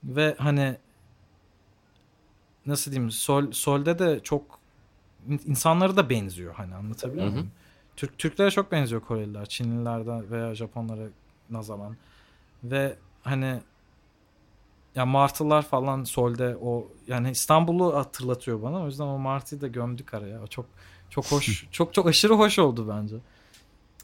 Ve 0.04 0.34
hani 0.38 0.76
nasıl 2.66 2.90
diyeyim 2.90 3.10
Sol 3.10 3.52
Sol'de 3.52 3.98
de 3.98 4.20
çok 4.20 4.58
in- 5.28 5.40
insanları 5.46 5.96
da 5.96 6.10
benziyor 6.10 6.54
hani 6.54 6.74
anlatabiliyor 6.74 7.26
muyum? 7.32 7.50
Türk 7.96 8.18
Türklere 8.18 8.50
çok 8.50 8.72
benziyor 8.72 9.00
Koreliler, 9.00 9.46
Çinlilerden 9.46 10.30
veya 10.30 10.54
Japonlara 10.54 11.08
nazaran. 11.50 11.96
Ve 12.64 12.96
hani 13.22 13.60
ya 14.94 15.06
martılar 15.06 15.62
falan 15.62 16.04
Sol'de 16.04 16.56
o 16.62 16.88
yani 17.06 17.30
İstanbul'u 17.30 17.96
hatırlatıyor 17.96 18.62
bana. 18.62 18.82
O 18.82 18.86
yüzden 18.86 19.04
o 19.04 19.18
martıyı 19.18 19.60
da 19.60 19.66
gömdük 19.66 20.14
araya. 20.14 20.42
O 20.42 20.46
çok 20.46 20.66
çok 21.12 21.24
hoş, 21.32 21.64
çok 21.70 21.94
çok 21.94 22.06
aşırı 22.06 22.34
hoş 22.34 22.58
oldu 22.58 22.88
bence. 22.88 23.16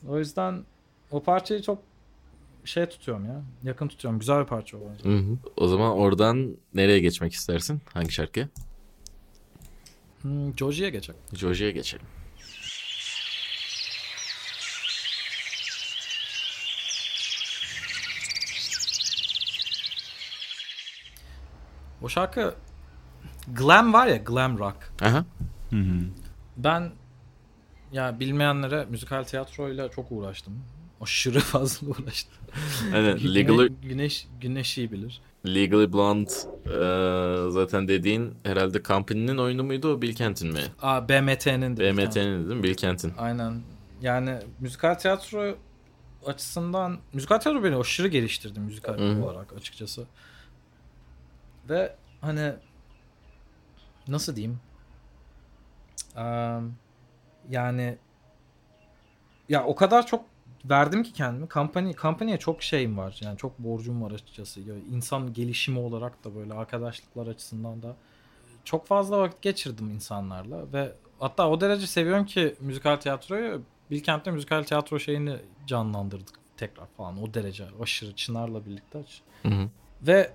O 0.09 0.19
yüzden 0.19 0.65
o 1.11 1.23
parçayı 1.23 1.63
çok 1.63 1.83
şey 2.65 2.87
tutuyorum 2.87 3.25
ya. 3.27 3.43
Yakın 3.63 3.89
tutuyorum. 3.89 4.21
Güzel 4.21 4.41
bir 4.41 4.47
parça 4.47 4.77
o 4.77 4.81
bence. 4.91 5.09
Hı 5.11 5.17
hı. 5.19 5.39
O 5.57 5.69
zaman 5.69 5.93
oradan 5.93 6.57
nereye 6.75 6.99
geçmek 7.01 7.33
istersin? 7.33 7.81
Hangi 7.95 8.13
şarkıya? 8.13 8.49
Hmm, 10.23 10.57
Joji'ye 10.59 10.91
geçelim. 10.91 11.21
Joji'ye 11.33 11.71
geçelim. 11.71 12.07
O 22.03 22.09
şarkı 22.09 22.55
glam 23.55 23.93
var 23.93 24.07
ya 24.07 24.17
glam 24.17 24.59
rock. 24.59 24.93
Aha. 25.03 25.25
Hı 25.71 25.77
hı. 25.77 26.01
Ben 26.59 26.91
ya 27.93 28.21
bilmeyenlere 28.21 28.85
müzikal 28.91 29.25
tiyatroyla 29.25 29.91
çok 29.91 30.13
uğraştım. 30.13 30.65
Aşırı 31.01 31.41
fazla 31.55 31.87
uğraştım. 31.89 32.35
Güne- 32.93 33.35
Legally, 33.35 33.73
güneş 33.83 34.27
güneş 34.41 34.79
iyi 34.79 34.93
bilir. 34.93 35.21
Legally 35.47 35.93
Blonde 35.93 36.31
e, 36.67 37.51
zaten 37.51 37.89
dediğin 37.89 38.35
herhalde 38.43 38.83
Company'nin 38.83 39.39
oyunu 39.39 39.65
muydu 39.65 39.95
o 39.95 40.03
Bilkent'in 40.03 40.53
mi? 40.53 40.61
Aa 40.83 41.09
BMT'nin 41.09 41.77
de. 41.77 41.93
BMT'nin 41.97 42.49
değil 42.49 42.57
mi? 42.57 42.63
Bilkent'in. 42.63 43.13
Aynen. 43.19 43.61
Yani 44.03 44.39
müzikal 44.61 44.95
tiyatro 44.95 45.55
açısından 46.27 46.99
müzikal 47.13 47.39
tiyatro 47.39 47.65
beni 47.65 47.77
aşırı 47.77 48.09
geliştirdi 48.09 48.61
müzikal 48.61 48.99
Hı 48.99 49.13
hı. 49.13 49.25
olarak 49.25 49.53
açıkçası. 49.53 50.07
Ve 51.69 51.95
hani 52.21 52.53
nasıl 54.09 54.37
diyeyim? 54.37 54.61
Yani 57.49 57.99
ya 59.49 59.65
o 59.65 59.75
kadar 59.75 60.07
çok 60.07 60.25
verdim 60.65 61.03
ki 61.03 61.13
kendimi. 61.13 61.49
Company, 61.49 61.93
company'ye 61.93 62.39
çok 62.39 62.63
şeyim 62.63 62.99
var. 62.99 63.21
Yani 63.23 63.39
çok 63.39 63.59
borcum 63.59 64.03
var 64.03 64.11
açıkçası. 64.11 64.61
Ya 64.61 64.75
insan 64.93 65.33
gelişimi 65.33 65.79
olarak 65.79 66.25
da 66.25 66.35
böyle 66.35 66.55
arkadaşlıklar 66.55 67.27
açısından 67.27 67.83
da 67.83 67.97
çok 68.65 68.87
fazla 68.87 69.19
vakit 69.19 69.43
geçirdim 69.43 69.91
insanlarla 69.91 70.73
ve 70.73 70.93
hatta 71.19 71.49
o 71.49 71.61
derece 71.61 71.87
seviyorum 71.87 72.27
ki 72.27 72.55
müzikal 72.61 72.97
tiyatroyu 72.97 73.63
Bilkent'te 73.91 74.31
müzikal 74.31 74.63
tiyatro 74.63 74.99
şeyini 74.99 75.37
canlandırdık 75.67 76.35
tekrar 76.57 76.87
falan 76.87 77.23
o 77.23 77.35
derece 77.35 77.65
aşırı 77.83 78.17
Çınar'la 78.17 78.67
birlikte. 78.67 79.05
Hı 79.43 79.49
hı. 79.49 79.69
Ve 80.03 80.33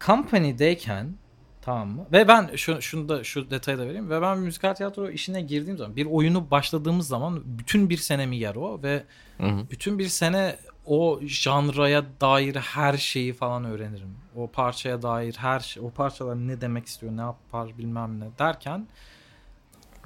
Company'deyken 0.00 1.14
tamam 1.62 1.88
mı? 1.88 2.06
Ve 2.12 2.28
ben 2.28 2.50
şu 2.56 2.82
şunu 2.82 3.08
da 3.08 3.24
şu 3.24 3.50
detayı 3.50 3.78
da 3.78 3.86
vereyim. 3.86 4.10
Ve 4.10 4.22
ben 4.22 4.38
müzikal 4.38 4.74
tiyatro 4.74 5.10
işine 5.10 5.42
girdiğim 5.42 5.78
zaman 5.78 5.96
bir 5.96 6.06
oyunu 6.06 6.50
başladığımız 6.50 7.08
zaman 7.08 7.42
bütün 7.44 7.90
bir 7.90 7.96
senemi 7.96 8.36
yer 8.36 8.54
o 8.54 8.82
ve 8.82 9.04
Hı 9.38 9.46
hı. 9.46 9.70
bütün 9.70 9.98
bir 9.98 10.08
sene 10.08 10.56
o 10.86 11.20
janraya 11.22 12.04
dair 12.20 12.54
her 12.56 12.96
şeyi 12.96 13.32
falan 13.32 13.64
öğrenirim. 13.64 14.16
O 14.36 14.46
parçaya 14.46 15.02
dair 15.02 15.34
her 15.38 15.60
şey, 15.60 15.82
o 15.82 15.90
parçalar 15.90 16.36
ne 16.36 16.60
demek 16.60 16.86
istiyor, 16.86 17.16
ne 17.16 17.20
yapar 17.20 17.78
bilmem 17.78 18.20
ne 18.20 18.24
derken 18.38 18.86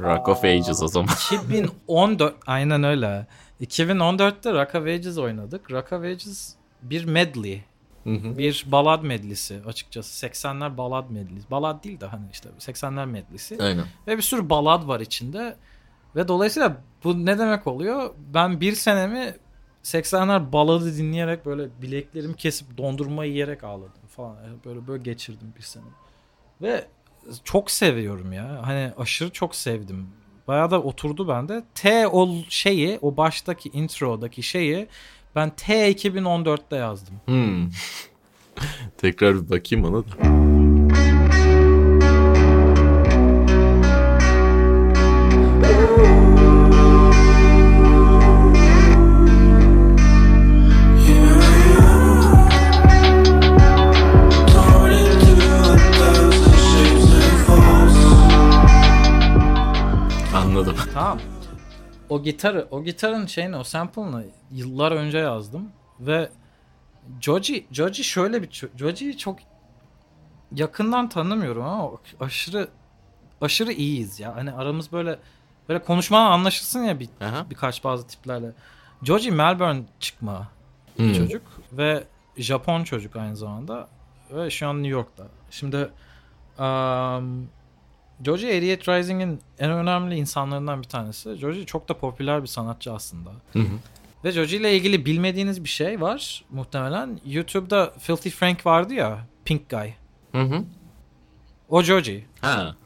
Rock 0.00 0.28
of 0.28 0.44
Ages 0.44 0.82
o 0.82 0.88
zaman. 0.88 1.08
2014 1.42 2.34
aynen 2.46 2.84
öyle. 2.84 3.26
2014'te 3.60 4.52
Rock 4.52 4.74
of 4.74 4.82
Ages 4.82 5.18
oynadık. 5.18 5.70
Rock 5.70 5.92
of 5.92 6.04
Ages 6.04 6.54
bir 6.82 7.04
medley. 7.04 7.64
Hı 8.06 8.10
hı. 8.10 8.38
Bir 8.38 8.64
balad 8.66 9.02
medlisi 9.02 9.60
açıkçası. 9.66 10.26
80'ler 10.26 10.76
balad 10.76 11.10
medlisi. 11.10 11.50
Balad 11.50 11.84
değil 11.84 12.00
de 12.00 12.06
hani 12.06 12.24
işte 12.32 12.48
80'ler 12.58 13.06
medlisi. 13.06 13.58
Aynen. 13.60 13.84
Ve 14.06 14.16
bir 14.16 14.22
sürü 14.22 14.50
balad 14.50 14.88
var 14.88 15.00
içinde. 15.00 15.56
Ve 16.16 16.28
dolayısıyla 16.28 16.76
bu 17.04 17.26
ne 17.26 17.38
demek 17.38 17.66
oluyor? 17.66 18.10
Ben 18.34 18.60
bir 18.60 18.74
senemi 18.74 19.34
80'ler 19.82 20.52
baladı 20.52 20.96
dinleyerek 20.96 21.46
böyle 21.46 21.68
bileklerimi 21.82 22.36
kesip 22.36 22.78
dondurma 22.78 23.24
yiyerek 23.24 23.64
ağladım 23.64 24.06
falan. 24.16 24.36
Böyle 24.64 24.86
böyle 24.86 25.02
geçirdim 25.02 25.54
bir 25.56 25.62
sene. 25.62 25.84
Ve 26.62 26.86
çok 27.44 27.70
seviyorum 27.70 28.32
ya. 28.32 28.60
Hani 28.62 28.92
aşırı 28.98 29.30
çok 29.30 29.54
sevdim. 29.54 30.08
Bayağı 30.48 30.70
da 30.70 30.82
oturdu 30.82 31.28
bende. 31.28 31.64
T 31.74 32.08
o 32.08 32.28
şeyi, 32.48 32.98
o 33.02 33.16
baştaki 33.16 33.68
introdaki 33.68 34.42
şeyi 34.42 34.88
ben 35.36 35.50
T 35.50 35.92
2014'te 35.92 36.76
yazdım. 36.76 37.14
Hmm. 37.24 37.68
Tekrar 38.98 39.34
bir 39.34 39.50
bakayım 39.50 39.84
ona 39.84 40.02
da. 40.02 40.36
Anladım. 60.34 60.76
Tamam. 60.94 61.18
O 62.08 62.22
gitarı, 62.22 62.68
o 62.70 62.84
gitarın 62.84 63.26
şeyini, 63.26 63.56
o 63.56 63.64
sample'ını 63.64 64.24
yıllar 64.50 64.92
önce 64.92 65.18
yazdım 65.18 65.68
ve 66.00 66.30
Joji, 67.20 67.66
Joji 67.72 68.04
şöyle 68.04 68.42
bir 68.42 68.68
Joji'yi 68.76 69.18
çok 69.18 69.38
yakından 70.54 71.08
tanımıyorum 71.08 71.62
ama 71.62 71.90
aşırı 72.20 72.68
aşırı 73.40 73.72
iyiyiz 73.72 74.20
ya. 74.20 74.36
Hani 74.36 74.52
aramız 74.52 74.92
böyle 74.92 75.18
böyle 75.68 75.82
konuşmadan 75.82 76.30
anlaşılsın 76.30 76.84
ya 76.84 77.00
bir, 77.00 77.08
Aha. 77.20 77.46
birkaç 77.50 77.84
bazı 77.84 78.06
tiplerle. 78.06 78.52
Joji 79.02 79.30
Melbourne 79.30 79.82
çıkma. 80.00 80.48
Hmm. 80.96 81.12
çocuk 81.12 81.42
ve 81.72 82.04
Japon 82.36 82.84
çocuk 82.84 83.16
aynı 83.16 83.36
zamanda 83.36 83.88
ve 84.30 84.50
şu 84.50 84.68
an 84.68 84.76
New 84.82 84.88
York'ta. 84.88 85.26
Şimdi 85.50 85.76
um, 86.58 87.48
Joji 88.24 88.46
88 88.46 88.88
Rising'in 88.88 89.40
en 89.58 89.70
önemli 89.70 90.16
insanlarından 90.16 90.82
bir 90.82 90.88
tanesi. 90.88 91.36
Joji 91.36 91.66
çok 91.66 91.88
da 91.88 91.98
popüler 91.98 92.42
bir 92.42 92.48
sanatçı 92.48 92.92
aslında. 92.92 93.30
Hı 93.52 93.58
hı. 93.58 93.78
Ve 94.24 94.32
Joji 94.32 94.56
ile 94.56 94.76
ilgili 94.76 95.06
bilmediğiniz 95.06 95.64
bir 95.64 95.68
şey 95.68 96.00
var 96.00 96.44
muhtemelen. 96.50 97.20
YouTube'da 97.26 97.92
Filthy 97.98 98.34
Frank 98.34 98.66
vardı 98.66 98.94
ya, 98.94 99.26
Pink 99.44 99.70
Guy. 99.70 99.90
Hı 100.32 100.42
hı. 100.42 100.64
O 101.68 101.82
Joji. 101.82 102.26
Ha. 102.40 102.76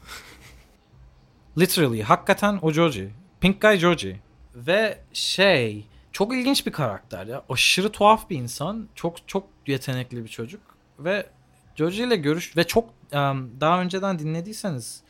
Literally. 1.57 2.01
Hakikaten 2.01 2.59
o 2.61 2.71
Joji. 2.71 3.09
Pink 3.41 3.61
Guy 3.61 3.77
Joji. 3.77 4.19
Ve 4.55 4.99
şey 5.13 5.85
çok 6.11 6.33
ilginç 6.33 6.65
bir 6.65 6.71
karakter 6.71 7.25
ya. 7.25 7.43
Aşırı 7.49 7.91
tuhaf 7.91 8.29
bir 8.29 8.37
insan. 8.37 8.87
Çok 8.95 9.27
çok 9.27 9.47
yetenekli 9.67 10.23
bir 10.23 10.29
çocuk. 10.29 10.61
Ve 10.99 11.25
Joji 11.75 12.03
ile 12.03 12.15
görüş 12.15 12.57
ve 12.57 12.63
çok 12.63 12.89
um, 12.89 13.51
daha 13.59 13.81
önceden 13.81 14.19
dinlediyseniz 14.19 15.03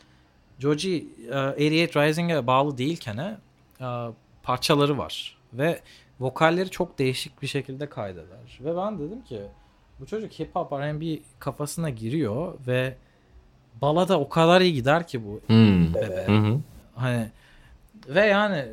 Joji 0.62 1.06
uh, 1.30 1.58
88 1.58 1.96
Rising'e 1.96 2.46
bağlı 2.46 2.78
değilken 2.78 3.38
uh, 3.80 4.12
parçaları 4.42 4.98
var. 4.98 5.36
Ve 5.52 5.80
vokalleri 6.20 6.70
çok 6.70 6.98
değişik 6.98 7.42
bir 7.42 7.46
şekilde 7.46 7.88
kaydeder. 7.88 8.58
Ve 8.60 8.76
ben 8.76 8.98
dedim 8.98 9.22
ki 9.22 9.40
bu 10.00 10.06
çocuk 10.06 10.32
hip 10.40 10.56
hop 10.56 10.72
R&B 10.72 11.18
kafasına 11.38 11.90
giriyor 11.90 12.54
ve 12.66 12.96
balada 13.82 14.20
o 14.20 14.28
kadar 14.28 14.60
iyi 14.60 14.74
gider 14.74 15.06
ki 15.06 15.24
bu 15.24 15.40
Hmm. 15.46 15.94
bebe. 15.94 16.26
Hı 16.26 16.38
hı. 16.38 16.60
Hani 16.94 17.30
ve 18.08 18.26
yani 18.26 18.66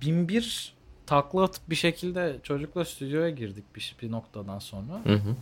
bin 0.00 0.28
bir 0.28 0.74
takla 1.06 1.42
atıp 1.42 1.70
bir 1.70 1.74
şekilde 1.76 2.36
çocukla 2.42 2.84
stüdyoya 2.84 3.30
girdik 3.30 3.64
bir, 3.76 3.96
bir 4.02 4.10
noktadan 4.10 4.58
sonra 4.58 4.92
Hı 5.04 5.12
hı. 5.14 5.34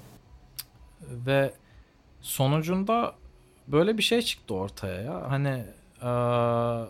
ve 1.27 1.53
sonucunda 2.21 3.15
böyle 3.69 3.99
bir 3.99 4.03
şey 4.03 4.23
çıktı 4.23 4.55
ortaya 4.55 5.03
ya. 5.03 5.31
Hani 5.31 5.65
eee, 6.05 6.85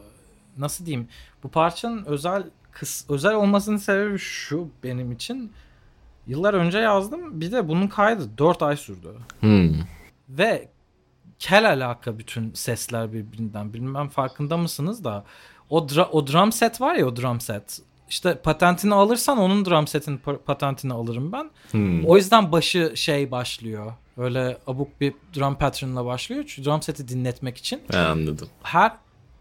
nasıl 0.59 0.87
diyeyim? 0.87 1.09
Bu 1.42 1.49
parçanın 1.49 2.04
özel 2.04 2.44
kıs 2.73 3.11
özel 3.11 3.35
olmasının 3.35 3.76
sebebi 3.76 4.18
şu 4.18 4.68
benim 4.83 5.12
için. 5.12 5.52
Yıllar 6.26 6.54
önce 6.54 6.78
yazdım. 6.78 7.40
Bir 7.40 7.52
de 7.52 7.68
bunun 7.68 7.88
kaydı 7.88 8.38
4 8.38 8.62
ay 8.62 8.76
sürdü. 8.76 9.09
Hmm. 9.40 9.73
Ve 10.28 10.68
kel 11.38 11.68
alaka 11.71 12.18
bütün 12.18 12.52
sesler 12.54 13.12
birbirinden. 13.12 13.73
Bilmem 13.75 14.09
farkında 14.09 14.56
mısınız 14.56 15.04
da 15.04 15.25
o, 15.71 15.78
dra- 15.78 16.11
o 16.11 16.26
drum 16.26 16.52
set 16.52 16.80
var 16.80 16.94
ya 16.94 17.06
o 17.06 17.16
drum 17.16 17.40
set. 17.40 17.80
İşte 18.09 18.35
patentini 18.35 18.94
alırsan 18.94 19.38
onun 19.38 19.64
drum 19.64 19.87
setin 19.87 20.18
pa- 20.18 20.38
patentini 20.38 20.92
alırım 20.92 21.33
ben. 21.33 21.50
Hmm. 21.71 22.04
O 22.06 22.16
yüzden 22.16 22.52
başı 22.52 22.92
şey 22.94 23.30
başlıyor. 23.30 23.92
Öyle 24.16 24.59
abuk 24.66 25.00
bir 25.00 25.14
drum 25.37 25.54
pattern'la 25.54 26.04
başlıyor. 26.06 26.44
Çünkü 26.47 26.64
drum 26.71 26.83
seti 26.83 27.09
dinletmek 27.09 27.56
için. 27.56 27.80
Ha, 27.92 27.99
anladım. 27.99 28.49
Her 28.62 28.92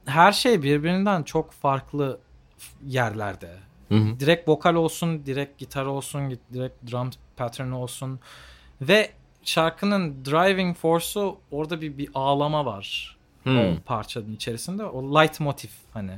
her 0.05 0.31
şey 0.31 0.63
birbirinden 0.63 1.23
çok 1.23 1.51
farklı 1.51 2.19
yerlerde. 2.85 3.49
Hı 3.89 3.95
hı. 3.95 4.19
Direkt 4.19 4.47
vokal 4.49 4.75
olsun, 4.75 5.25
direkt 5.25 5.57
gitar 5.57 5.85
olsun, 5.85 6.39
direkt 6.53 6.91
drum 6.91 7.09
pattern 7.37 7.71
olsun. 7.71 8.19
Ve 8.81 9.11
şarkının 9.43 10.25
driving 10.25 10.77
force'u 10.77 11.37
orada 11.51 11.81
bir, 11.81 11.97
bir 11.97 12.09
ağlama 12.13 12.65
var. 12.65 13.17
Hmm. 13.43 13.59
O 13.59 13.75
parçanın 13.85 14.35
içerisinde. 14.35 14.85
O 14.85 15.21
light 15.21 15.39
motif 15.39 15.71
hani. 15.93 16.17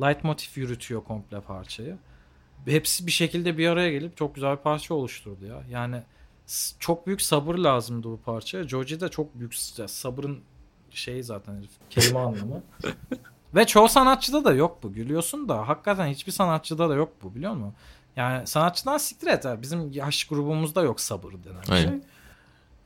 Light 0.00 0.24
motif 0.24 0.56
yürütüyor 0.56 1.04
komple 1.04 1.40
parçayı. 1.40 1.96
Hepsi 2.64 3.06
bir 3.06 3.12
şekilde 3.12 3.58
bir 3.58 3.68
araya 3.68 3.90
gelip 3.90 4.16
çok 4.16 4.34
güzel 4.34 4.56
bir 4.56 4.62
parça 4.62 4.94
oluşturdu 4.94 5.46
ya. 5.46 5.62
Yani 5.70 6.02
çok 6.78 7.06
büyük 7.06 7.22
sabır 7.22 7.58
lazımdı 7.58 8.08
bu 8.08 8.20
parçaya. 8.20 8.68
Joji 8.68 9.00
de 9.00 9.08
çok 9.08 9.34
büyük 9.34 9.54
sabırın 9.86 10.40
şeyi 10.98 11.22
zaten 11.22 11.56
herif. 11.56 11.70
Kelime 11.90 12.18
anlamı. 12.18 12.62
Ve 13.54 13.66
çoğu 13.66 13.88
sanatçıda 13.88 14.44
da 14.44 14.52
yok 14.52 14.82
bu. 14.82 14.92
Gülüyorsun 14.92 15.48
da 15.48 15.68
hakikaten 15.68 16.06
hiçbir 16.06 16.32
sanatçıda 16.32 16.90
da 16.90 16.94
yok 16.94 17.12
bu 17.22 17.34
biliyor 17.34 17.52
musun? 17.52 17.74
Yani 18.16 18.46
sanatçıdan 18.46 18.98
siktir 18.98 19.26
et. 19.26 19.44
Bizim 19.62 19.92
yaş 19.92 20.24
grubumuzda 20.24 20.82
yok 20.82 21.00
sabır 21.00 21.32
denen 21.32 21.62
bir 21.66 21.72
Aynen. 21.72 21.88
şey. 21.88 21.98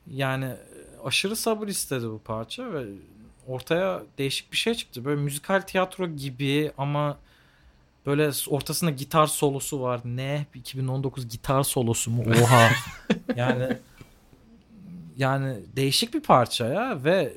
Yani 0.07 0.45
e, 0.45 0.57
aşırı 1.05 1.35
sabır 1.35 1.67
istedi 1.67 2.09
bu 2.09 2.21
parça 2.25 2.73
ve 2.73 2.85
ortaya 3.47 4.03
değişik 4.17 4.51
bir 4.51 4.57
şey 4.57 4.73
çıktı. 4.73 5.05
Böyle 5.05 5.21
müzikal 5.21 5.61
tiyatro 5.61 6.07
gibi 6.07 6.71
ama 6.77 7.17
böyle 8.05 8.31
ortasında 8.49 8.91
gitar 8.91 9.27
solosu 9.27 9.81
var. 9.81 10.01
Ne? 10.05 10.45
2019 10.53 11.27
gitar 11.27 11.63
solosu 11.63 12.11
mu? 12.11 12.23
Oha. 12.43 12.69
yani 13.35 13.77
yani 15.17 15.57
değişik 15.75 16.13
bir 16.13 16.21
parça 16.21 16.67
ya 16.67 17.03
ve 17.03 17.33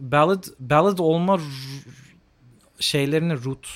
ballad 0.00 0.44
ballad 0.60 0.98
olma 0.98 1.38
şeylerini 2.80 3.44
root 3.44 3.68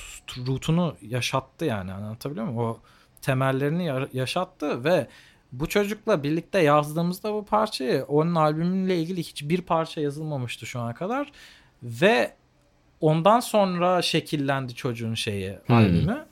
rootunu 0.47 0.95
yaşattı 1.01 1.65
yani 1.65 1.93
anlatabiliyor 1.93 2.45
muyum? 2.45 2.59
O 2.59 2.79
temellerini 3.21 3.85
ya- 3.85 4.07
yaşattı 4.13 4.83
ve 4.83 5.07
bu 5.51 5.69
çocukla 5.69 6.23
birlikte 6.23 6.59
yazdığımızda 6.59 7.33
bu 7.33 7.45
parçayı 7.45 8.03
onun 8.07 8.35
albümüyle 8.35 8.99
ilgili 8.99 9.19
hiçbir 9.23 9.61
parça 9.61 10.01
yazılmamıştı 10.01 10.65
şu 10.65 10.79
ana 10.79 10.93
kadar 10.93 11.31
ve 11.83 12.33
ondan 13.01 13.39
sonra 13.39 14.01
şekillendi 14.01 14.75
çocuğun 14.75 15.13
şeyi 15.13 15.57
Hmm. 15.65 15.75
albümü 15.75 16.25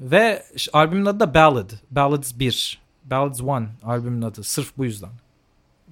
ve 0.00 0.42
albümün 0.72 1.04
adı 1.06 1.20
da 1.20 1.34
Ballad 1.34 1.70
Ballads 1.90 2.38
1 2.38 2.80
Ballads 3.04 3.40
1 3.42 3.48
albümün 3.82 4.22
adı 4.22 4.42
sırf 4.44 4.76
bu 4.78 4.84
yüzden 4.84 5.10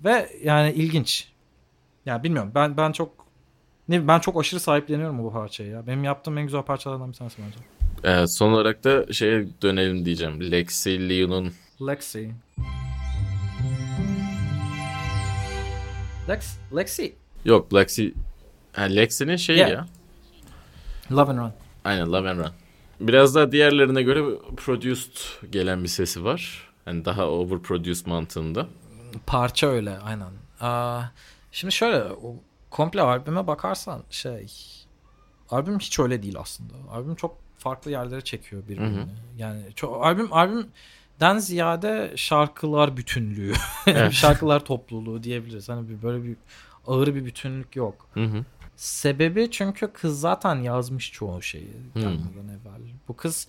ve 0.04 0.28
yani 0.44 0.72
ilginç 0.72 1.28
yani 2.08 2.22
bilmiyorum 2.22 2.52
ben 2.54 2.76
ben 2.76 2.92
çok 2.92 3.26
ne 3.88 4.08
ben 4.08 4.18
çok 4.18 4.40
aşırı 4.40 4.60
sahipleniyorum 4.60 5.18
bu 5.24 5.32
parçayı 5.32 5.70
ya 5.70 5.86
benim 5.86 6.04
yaptığım 6.04 6.38
en 6.38 6.44
güzel 6.44 6.62
parçalardan 6.62 7.08
bir 7.12 7.16
tanesi 7.16 7.42
bence 7.46 7.58
Ee, 8.04 8.26
son 8.26 8.52
olarak 8.52 8.84
da 8.84 9.12
şeye 9.12 9.46
dönelim 9.62 10.04
diyeceğim. 10.04 10.50
Lexi 10.50 11.08
Leon'un 11.08 11.52
Lexi 11.86 12.30
Lex 16.28 16.56
Lexi 16.76 17.14
yok 17.44 17.74
Lexi 17.74 18.14
ha, 18.72 18.82
Lexi'nin 18.82 19.36
şeyi 19.36 19.58
Yeah. 19.58 19.70
ya. 19.70 19.86
Love 21.12 21.30
and 21.30 21.38
Run 21.38 21.52
Aynen 21.84 22.12
Love 22.12 22.30
and 22.30 22.38
Run. 22.38 22.50
Biraz 23.00 23.34
daha 23.34 23.52
diğerlerine 23.52 24.02
göre 24.02 24.22
produced 24.56 25.18
gelen 25.50 25.82
bir 25.82 25.88
sesi 25.88 26.24
var. 26.24 26.68
Hani 26.84 27.04
daha 27.04 27.26
overproduced 27.28 28.06
mantığında. 28.06 28.66
Parça 29.26 29.66
öyle 29.66 29.98
aynen. 29.98 30.26
Aa, 30.60 31.02
şimdi 31.52 31.74
şöyle 31.74 32.02
o 32.02 32.36
komple 32.70 33.02
albüme 33.02 33.46
bakarsan 33.46 34.02
şey 34.10 34.46
albüm 35.50 35.78
hiç 35.78 35.98
öyle 35.98 36.22
değil 36.22 36.36
aslında. 36.38 36.74
Albüm 36.90 37.14
çok 37.14 37.36
farklı 37.58 37.90
yerlere 37.90 38.20
çekiyor 38.20 38.62
birbirini. 38.68 38.96
Hı 38.96 39.02
hı. 39.02 39.08
Yani 39.38 39.62
çok 39.74 40.06
albüm 40.06 40.32
albümden 40.32 41.38
ziyade 41.38 42.12
şarkılar 42.16 42.96
bütünlüğü, 42.96 43.52
Evet. 43.86 44.12
şarkılar 44.12 44.64
topluluğu 44.64 45.22
diyebiliriz. 45.22 45.68
Hani 45.68 45.88
bir 45.88 46.02
böyle 46.02 46.24
bir 46.24 46.36
ağır 46.86 47.14
bir 47.14 47.24
bütünlük 47.24 47.76
yok. 47.76 48.06
Hı 48.14 48.24
hı. 48.24 48.44
Sebebi 48.76 49.50
çünkü 49.50 49.92
kız 49.92 50.20
zaten 50.20 50.56
yazmış 50.56 51.12
çoğu 51.12 51.42
şeyi 51.42 51.72
gelmeden 51.94 52.48
evvel. 52.48 52.80
Bu 53.08 53.16
kız 53.16 53.48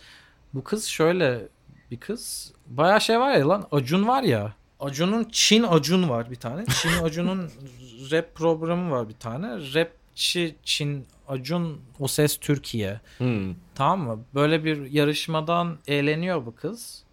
bu 0.54 0.64
kız 0.64 0.86
şöyle 0.86 1.48
bir 1.92 2.00
kız. 2.00 2.54
Bayağı 2.68 3.02
şey 3.02 3.20
var 3.20 3.32
ya 3.32 3.50
lan 3.50 3.68
Acun 3.72 4.08
var 4.08 4.24
ya. 4.24 4.54
Acun'un 4.80 5.28
Çin 5.32 5.64
Acun 5.64 6.10
var 6.10 6.32
bir 6.32 6.36
tane. 6.36 6.66
Çin 6.66 7.04
Acun'un 7.04 7.52
rap 8.12 8.36
programı 8.36 8.92
var 8.92 9.10
bir 9.10 9.14
tane. 9.14 9.74
Rapçi 9.74 10.56
Çin 10.64 11.06
Acun 11.28 11.82
O 12.00 12.08
Ses 12.08 12.38
Türkiye. 12.38 13.00
Hmm. 13.18 13.56
Tamam 13.76 14.08
mı? 14.08 14.24
Böyle 14.36 14.64
bir 14.64 14.92
yarışmadan 14.92 15.78
eğleniyor 15.88 16.46
bu 16.46 16.56
kız. 16.56 17.04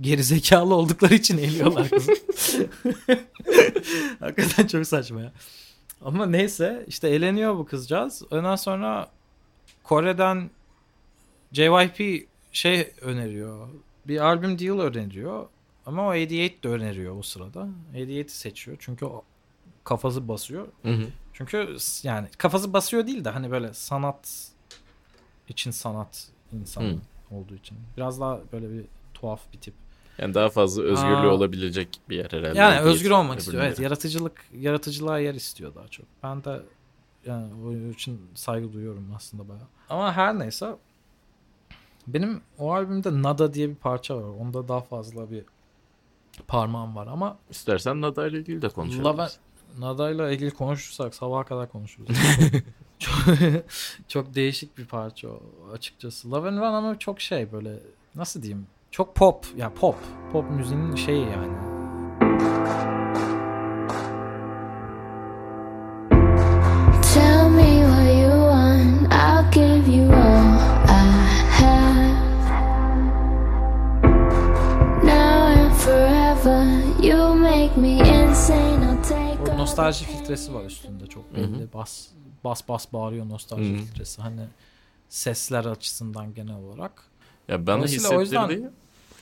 Gerizekalı 0.00 0.74
oldukları 0.74 1.14
için 1.14 1.38
eğliyorlar 1.38 1.88
kızı. 1.88 2.12
Hakikaten 4.20 4.66
çok 4.66 4.86
saçma 4.86 5.20
ya. 5.20 5.32
Ama 6.04 6.26
neyse 6.26 6.84
işte 6.88 7.08
eğleniyor 7.08 7.58
bu 7.58 7.66
kızcağız. 7.66 8.22
Ondan 8.30 8.56
sonra 8.56 9.10
Kore'den 9.82 10.50
JYP 11.52 12.28
şey 12.52 12.92
öneriyor. 13.00 13.68
Bir 14.08 14.20
albüm 14.20 14.58
deal 14.58 14.78
öneriyor. 14.78 15.46
Ama 15.86 16.08
o 16.08 16.12
88 16.12 16.62
de 16.62 16.68
öneriyor 16.68 17.18
o 17.18 17.22
sırada. 17.22 17.68
88'i 17.94 18.28
seçiyor. 18.28 18.76
Çünkü 18.80 19.04
o 19.04 19.24
kafası 19.86 20.28
basıyor. 20.28 20.68
Hı 20.82 20.92
hı. 20.92 21.06
Çünkü 21.32 21.76
yani 22.02 22.28
kafası 22.38 22.72
basıyor 22.72 23.06
değil 23.06 23.24
de 23.24 23.30
hani 23.30 23.50
böyle 23.50 23.74
sanat 23.74 24.50
için 25.48 25.70
sanat 25.70 26.28
insan 26.52 26.82
Hı. 26.82 26.96
olduğu 27.30 27.54
için. 27.54 27.78
Biraz 27.96 28.20
daha 28.20 28.40
böyle 28.52 28.70
bir 28.72 28.84
tuhaf 29.14 29.52
bir 29.52 29.58
tip. 29.58 29.74
Yani 30.18 30.34
daha 30.34 30.48
fazla 30.48 30.82
özgürlüğü 30.82 31.28
Aa. 31.28 31.34
olabilecek 31.34 32.00
bir 32.08 32.16
yer 32.16 32.30
herhalde. 32.30 32.58
Yani 32.58 32.80
özgür 32.80 33.10
olmak 33.10 33.38
istiyor. 33.38 33.62
Evet, 33.62 33.80
yaratıcılık 33.80 34.44
yaratıcılığa 34.54 35.18
yer 35.18 35.34
istiyor 35.34 35.74
daha 35.74 35.88
çok. 35.88 36.06
Ben 36.22 36.44
de 36.44 36.60
yani 37.26 37.46
o 37.64 37.90
için 37.90 38.20
saygı 38.34 38.72
duyuyorum 38.72 39.12
aslında 39.16 39.48
bayağı. 39.48 39.66
Ama 39.88 40.12
her 40.12 40.38
neyse 40.38 40.76
benim 42.06 42.40
o 42.58 42.72
albümde 42.72 43.22
Nada 43.22 43.54
diye 43.54 43.68
bir 43.68 43.74
parça 43.74 44.16
var. 44.16 44.22
Onda 44.22 44.68
daha 44.68 44.80
fazla 44.80 45.30
bir 45.30 45.44
parmağım 46.48 46.96
var 46.96 47.06
ama 47.06 47.38
İstersen 47.50 48.00
Nada 48.00 48.26
ile 48.26 48.38
ilgili 48.38 48.62
de 48.62 48.68
konuşalım. 48.68 49.04
Laven 49.04 49.28
Nada'yla 49.78 50.30
ilgili 50.30 50.50
konuşursak 50.50 51.14
sabaha 51.14 51.44
kadar 51.44 51.72
konuşuruz. 51.72 52.08
çok, 52.98 53.14
çok 54.08 54.34
değişik 54.34 54.78
bir 54.78 54.86
parça 54.86 55.28
o 55.28 55.40
açıkçası. 55.72 56.30
Love 56.30 56.48
and 56.48 56.58
Run 56.58 56.62
ama 56.62 56.98
çok 56.98 57.20
şey 57.20 57.52
böyle 57.52 57.80
nasıl 58.14 58.42
diyeyim? 58.42 58.66
Çok 58.90 59.14
pop 59.14 59.46
ya 59.56 59.74
pop. 59.74 59.96
Pop 60.32 60.50
müziğin 60.50 60.94
şeyi 60.94 61.22
yani. 61.22 61.75
Nostalji 79.76 80.04
filtresi 80.04 80.54
var 80.54 80.64
üstünde 80.64 81.06
çok 81.06 81.34
belli. 81.36 81.72
Bas 81.74 82.08
bas 82.44 82.68
bas 82.68 82.92
bağırıyor 82.92 83.28
nostalji 83.28 83.70
Hı 83.70 83.74
hı. 83.74 83.78
filtresi. 83.78 84.22
Hani 84.22 84.40
sesler 85.08 85.64
açısından 85.64 86.34
genel 86.34 86.56
olarak. 86.56 87.04
Ya 87.48 87.66
bana 87.66 87.78
o 87.82 87.82
yüzden- 87.82 88.20
hissettirdiği 88.20 88.70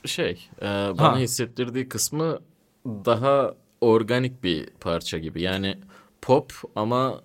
şey, 0.05 0.49
e, 0.62 0.64
bana 0.99 1.12
Ha. 1.12 1.19
hissettirdiği 1.19 1.88
kısmı 1.88 2.38
daha 2.87 3.55
organik 3.81 4.43
bir 4.43 4.67
parça 4.81 5.19
gibi. 5.19 5.43
Yani 5.43 5.79
pop 6.23 6.53
ama 6.77 7.21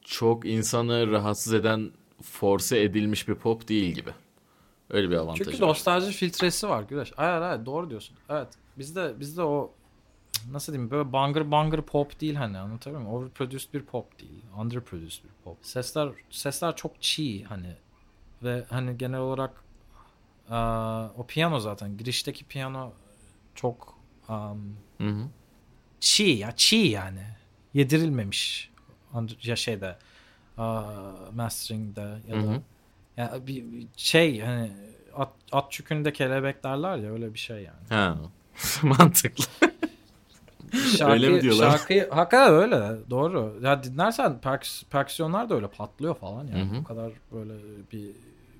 çok 0.00 0.46
insanı 0.46 1.10
rahatsız 1.10 1.54
eden, 1.54 1.90
force 2.22 2.80
edilmiş 2.80 3.28
bir 3.28 3.34
pop 3.34 3.68
değil 3.68 3.94
gibi. 3.94 4.10
Öyle 4.90 5.10
bir 5.10 5.16
avantajı 5.16 5.50
Çünkü 5.50 5.62
var. 5.62 5.68
nostalji 5.68 6.12
filtresi 6.12 6.68
var 6.68 6.82
Güneş. 6.82 7.12
Hayır 7.16 7.42
hayır 7.42 7.66
doğru 7.66 7.90
diyorsun. 7.90 8.16
Evet. 8.28 8.48
Bizde 8.78 9.20
bizde 9.20 9.42
o 9.42 9.72
nasıl 10.50 10.72
diyeyim 10.72 10.90
böyle 10.90 11.12
bangır 11.12 11.50
bangır 11.50 11.82
pop 11.82 12.20
değil 12.20 12.34
hani 12.34 12.58
anlatabiliyor 12.58 13.02
muyum? 13.02 13.16
Overproduced 13.16 13.74
bir 13.74 13.82
pop 13.82 14.20
değil. 14.20 14.42
Underproduced 14.58 15.24
bir 15.24 15.44
pop. 15.44 15.56
Sesler 15.62 16.08
sesler 16.30 16.76
çok 16.76 17.02
çiğ 17.02 17.44
hani 17.44 17.76
ve 18.42 18.64
hani 18.70 18.98
genel 18.98 19.20
olarak 19.20 19.64
aa, 20.50 21.08
o 21.16 21.26
piyano 21.26 21.60
zaten 21.60 21.96
girişteki 21.96 22.44
piyano 22.44 22.92
çok 23.54 23.98
um, 24.28 24.76
Hı 24.98 25.08
hı. 25.08 25.28
çiğ 26.00 26.22
ya 26.24 26.56
çiğ 26.56 26.76
yani. 26.76 27.26
Yedirilmemiş. 27.74 28.70
Ya 29.42 29.56
şeyde 29.56 29.96
aa, 30.58 30.92
mastering'de 31.34 32.00
ya 32.28 32.36
Hı 32.36 32.46
da 32.46 32.52
hı. 32.52 32.62
ya 33.16 33.46
bir 33.46 33.72
bir 33.72 33.86
şey 33.96 34.40
hani 34.40 34.72
at, 35.16 35.32
at 35.52 35.72
çükünde 35.72 36.12
kelebek 36.12 36.64
derler 36.64 36.96
ya 36.96 37.12
öyle 37.12 37.34
bir 37.34 37.38
şey 37.38 37.56
yani. 37.56 37.88
Ha. 37.88 38.16
Mantıklı. 38.82 39.44
Şarkı, 40.72 41.12
Öyle 41.12 41.28
mi 41.28 41.40
diyorlar? 41.40 41.70
Şarkıyı 41.70 42.10
hakikaten 42.10 42.54
öyle 42.54 43.10
doğru. 43.10 43.58
Ya 43.62 43.82
dinlersen 43.82 44.40
perks, 44.40 44.82
perksiyonlar 44.82 45.48
da 45.48 45.54
öyle 45.54 45.68
patlıyor 45.68 46.14
falan 46.14 46.46
yani. 46.46 46.70
Hı 46.70 46.76
hı. 46.76 46.80
O 46.80 46.84
kadar 46.84 47.12
böyle 47.32 47.54
bir 47.92 48.10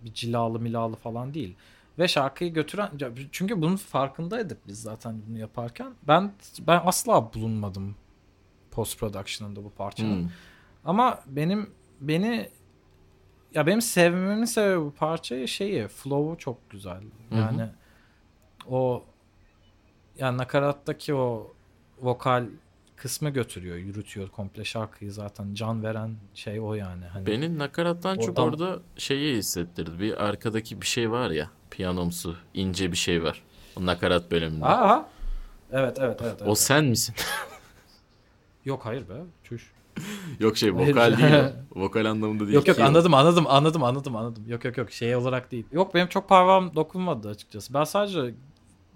bir 0.05 0.15
cilalı 0.15 0.61
milalı 0.61 0.97
falan 0.97 1.35
değil. 1.35 1.57
Ve 1.99 2.09
şarkıyı 2.09 2.53
götüren 2.53 2.91
çünkü 3.33 3.63
bunun 3.63 3.77
farkındaydık 3.77 4.69
biz 4.69 4.83
zaten 4.83 5.23
bunu 5.29 5.39
yaparken. 5.39 5.93
Ben 6.09 6.33
ben 6.61 6.83
asla 6.85 7.35
bulunmadım 7.35 7.97
post 8.71 8.99
production'ında 8.99 9.65
bu 9.65 9.71
parçanın. 9.71 10.25
Hı. 10.25 10.29
Ama 10.85 11.19
benim 11.27 11.71
beni 12.01 12.49
ya 13.55 13.67
benim 13.67 13.83
sevmemin 13.83 14.45
sebebi 14.45 14.81
bu 14.81 14.93
parçayı 14.93 15.49
şeyi 15.49 15.89
flow'u 15.89 16.39
çok 16.39 16.71
güzel. 16.71 17.01
Hı 17.29 17.35
hı. 17.35 17.39
Yani 17.39 17.69
o 18.69 19.05
yani 20.19 20.39
nakarattaki 20.39 21.15
o 21.15 21.53
vokal 22.03 22.47
kısmı 22.97 23.31
götürüyor, 23.31 23.77
yürütüyor 23.77 24.29
komple 24.29 24.65
şarkıyı 24.65 25.13
zaten 25.13 25.55
can 25.55 25.83
veren 25.83 26.15
şey 26.35 26.61
o 26.61 26.75
yani. 26.75 27.05
Hani 27.05 27.27
Beni 27.27 27.59
nakarattan 27.59 28.19
çok 28.19 28.39
Oradan- 28.39 28.45
orada 28.45 28.81
şeyi 28.97 29.37
hissettirdi. 29.37 30.01
Bir 30.01 30.25
arkadaki 30.25 30.81
bir 30.81 30.87
şey 30.87 31.11
var 31.11 31.31
ya, 31.31 31.51
piyanomsu, 31.71 32.37
ince 32.55 32.93
bir 32.93 32.97
şey 32.97 33.23
var. 33.23 33.43
O 33.77 33.87
nakarat 33.87 34.31
bölümünde. 34.31 34.65
Aha. 34.65 35.09
Evet 35.73 35.99
evet 36.01 36.19
evet. 36.23 36.37
evet. 36.39 36.51
O 36.51 36.55
sen 36.55 36.85
misin? 36.85 37.15
Yok 38.65 38.87
hayır 38.87 39.09
be. 39.09 39.15
Çüş. 39.45 39.73
yok 40.41 40.57
şey 40.57 40.75
vokal 40.75 41.19
değil. 41.19 41.45
Vokal 41.75 42.05
anlamında 42.05 42.45
değil. 42.45 42.55
Yok 42.55 42.69
yok 42.69 42.79
anladım 42.79 43.15
anladım 43.15 43.47
anladım 43.49 43.83
anladım 43.85 44.17
anladım. 44.17 44.45
Yok 44.49 44.65
yok 44.65 44.77
yok 44.77 44.91
şey 44.91 45.17
olarak 45.17 45.53
değil. 45.53 45.67
Yok 45.73 45.95
benim 45.95 46.09
çok 46.09 46.29
parmağım 46.29 46.75
dokunmadı 46.75 47.29
açıkçası. 47.29 47.75
Ben 47.75 47.85
sadece 47.85 48.35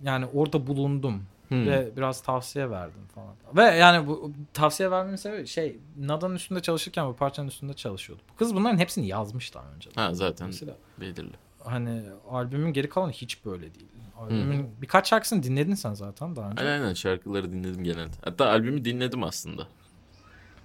yani 0.02 0.26
orada 0.34 0.66
bulundum 0.66 1.22
Hmm. 1.48 1.66
ve 1.66 1.90
biraz 1.96 2.22
tavsiye 2.22 2.70
verdim 2.70 3.02
falan. 3.14 3.34
Ve 3.56 3.62
yani 3.76 4.06
bu 4.06 4.32
tavsiye 4.54 4.90
vermemin 4.90 5.16
sebebi 5.16 5.46
şey 5.46 5.76
Nada'nın 5.98 6.34
üstünde 6.34 6.60
çalışırken 6.60 7.06
bu 7.08 7.16
parçanın 7.16 7.48
üstünde 7.48 7.72
çalışıyordu. 7.74 8.22
Bu 8.32 8.36
kız 8.36 8.54
bunların 8.54 8.78
hepsini 8.78 9.06
yazmış 9.06 9.54
daha 9.54 9.64
önce. 9.76 9.90
Ha 9.94 10.14
zaten 10.14 10.46
Mesela 10.46 10.76
belirli. 11.00 11.32
hani 11.64 12.02
albümün 12.30 12.72
geri 12.72 12.88
kalanı 12.88 13.12
hiç 13.12 13.44
böyle 13.44 13.74
değil. 13.74 13.86
Albümün 14.18 14.70
birkaç 14.82 15.08
şarkısını 15.08 15.42
dinledin 15.42 15.74
sen 15.74 15.94
zaten 15.94 16.36
daha 16.36 16.50
önce. 16.50 16.60
Aynen 16.62 16.80
aynen 16.80 16.94
şarkıları 16.94 17.52
dinledim 17.52 17.84
genelde. 17.84 18.16
Hatta 18.24 18.48
albümü 18.50 18.84
dinledim 18.84 19.24
aslında. 19.24 19.66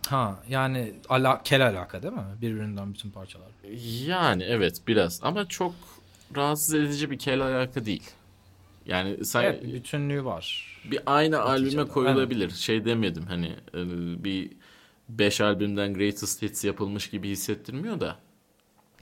Ha 0.07 0.39
yani 0.49 0.93
ala, 1.09 1.43
kel 1.43 1.67
alaka 1.67 2.03
değil 2.03 2.13
mi? 2.13 2.23
Birbirinden 2.41 2.93
bütün 2.93 3.09
parçalar. 3.11 3.47
Yani 4.05 4.43
evet 4.43 4.81
biraz 4.87 5.19
ama 5.23 5.47
çok 5.47 5.73
rahatsız 6.35 6.73
edici 6.73 7.11
bir 7.11 7.19
kel 7.19 7.41
alaka 7.41 7.85
değil. 7.85 8.09
Yani 8.85 9.25
sen 9.25 9.43
Evet 9.43 9.63
bütünlüğü 9.63 10.25
var. 10.25 10.70
Bir 10.85 10.99
aynı 11.05 11.41
albüme 11.41 11.65
Neticede, 11.65 11.87
koyulabilir. 11.87 12.49
Şey 12.49 12.85
demedim 12.85 13.23
hani 13.27 13.55
e, 13.73 13.79
bir 14.23 14.51
5 15.09 15.41
albümden 15.41 15.93
greatest 15.93 16.41
hits 16.41 16.65
yapılmış 16.65 17.09
gibi 17.09 17.29
hissettirmiyor 17.29 17.99
da. 17.99 18.15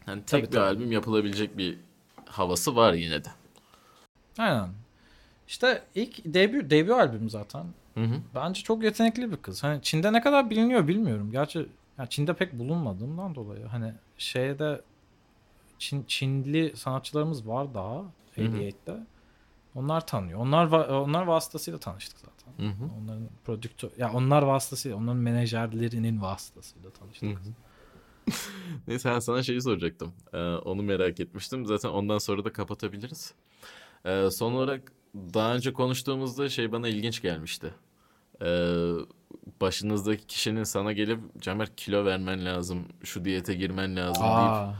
Hani 0.05 0.19
tek 0.19 0.27
Tabii, 0.27 0.41
bir 0.41 0.51
tabii. 0.51 0.63
albüm 0.65 0.91
yapılabilecek 0.91 1.57
bir 1.57 1.77
havası 2.25 2.75
var 2.75 2.93
yine 2.93 3.23
de. 3.23 3.29
Aynen. 4.37 4.69
İşte 5.47 5.83
ilk 5.95 6.25
debut 6.25 6.69
debut 6.69 6.91
albüm 6.91 7.29
zaten. 7.29 7.65
Hı 7.93 8.03
hı. 8.03 8.15
Bence 8.35 8.63
çok 8.63 8.83
yetenekli 8.83 9.31
bir 9.31 9.37
kız. 9.37 9.63
Hani 9.63 9.81
Çin'de 9.81 10.13
ne 10.13 10.21
kadar 10.21 10.49
biliniyor 10.49 10.87
bilmiyorum. 10.87 11.31
Gerçi 11.31 11.65
ya 11.97 12.05
Çin'de 12.05 12.33
pek 12.33 12.53
bulunmadığımdan 12.59 13.35
dolayı 13.35 13.65
hani 13.65 13.93
şeyde 14.17 14.81
Çin, 15.79 16.03
Çinli 16.07 16.73
sanatçılarımız 16.75 17.47
var 17.47 17.73
daha 17.73 18.03
58'te. 18.37 18.97
Onlar 19.75 20.07
tanıyor. 20.07 20.39
Onlar 20.39 20.89
onlar 20.89 21.23
vasıtasıyla 21.23 21.79
tanıştık 21.79 22.17
zaten. 22.19 22.65
Hı 22.65 22.69
hı. 22.71 22.89
Onların 23.01 23.29
prodüktör 23.45 23.89
ya 23.97 24.13
onlar 24.13 24.41
vasıtasıyla, 24.41 24.97
onların 24.97 25.17
menajerlerinin 25.17 26.21
vasıtasıyla 26.21 26.89
tanıştık. 26.89 27.29
Hı 27.29 27.33
hı. 27.33 27.53
Neyse 28.87 29.21
sana 29.21 29.43
şeyi 29.43 29.61
soracaktım. 29.61 30.13
Ee, 30.33 30.37
onu 30.37 30.83
merak 30.83 31.19
etmiştim. 31.19 31.65
Zaten 31.65 31.89
ondan 31.89 32.17
sonra 32.17 32.45
da 32.45 32.53
kapatabiliriz. 32.53 33.33
Ee, 34.05 34.29
son 34.31 34.53
olarak 34.53 34.91
daha 35.15 35.55
önce 35.55 35.73
konuştuğumuzda 35.73 36.49
şey 36.49 36.71
bana 36.71 36.87
ilginç 36.87 37.21
gelmişti. 37.21 37.73
Ee, 38.41 38.93
başınızdaki 39.61 40.27
kişinin 40.27 40.63
sana 40.63 40.91
gelip 40.91 41.19
Camer 41.41 41.75
kilo 41.75 42.05
vermen 42.05 42.45
lazım, 42.45 42.85
şu 43.03 43.25
diyete 43.25 43.53
girmen 43.53 43.95
lazım 43.95 44.23
deyip 44.23 44.51
Aa, 44.51 44.73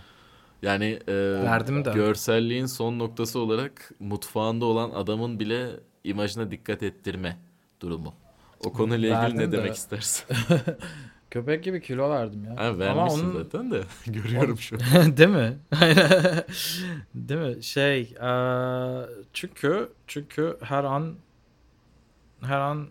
yani 0.62 1.00
e, 1.08 1.14
Verdim 1.44 1.86
de. 1.86 1.92
görselliğin 1.92 2.66
son 2.66 3.00
noktası 3.00 3.40
olarak 3.40 3.92
mutfağında 4.00 4.66
olan 4.66 4.90
adamın 4.90 5.40
bile 5.40 5.70
imajına 6.04 6.52
dikkat 6.52 6.84
ettirme 6.84 7.38
durumu. 7.82 8.14
O 8.66 8.74
konuyla 8.74 8.98
ilgili 9.10 9.22
Verdim 9.22 9.38
ne 9.38 9.52
de. 9.52 9.58
demek 9.58 9.76
istersin? 9.76 10.26
köpek 11.32 11.64
gibi 11.64 11.82
kilo 11.82 12.10
verdim 12.10 12.46
ya. 12.46 12.52
Ha, 12.58 12.68
Ama 12.68 12.80
vermişsin 12.80 13.26
onun 13.26 13.44
zaten 13.44 13.72
de 13.72 13.82
görüyorum 14.08 14.58
şu 14.58 14.76
an. 14.76 15.18
Değil 15.18 15.30
mi? 15.30 15.58
Değil 17.16 17.56
mi? 17.58 17.64
Şey, 17.64 18.02
eee, 18.02 19.06
çünkü 19.34 19.90
çünkü 20.08 20.58
her 20.62 20.84
an 20.84 21.16
her 22.42 22.60
an 22.60 22.88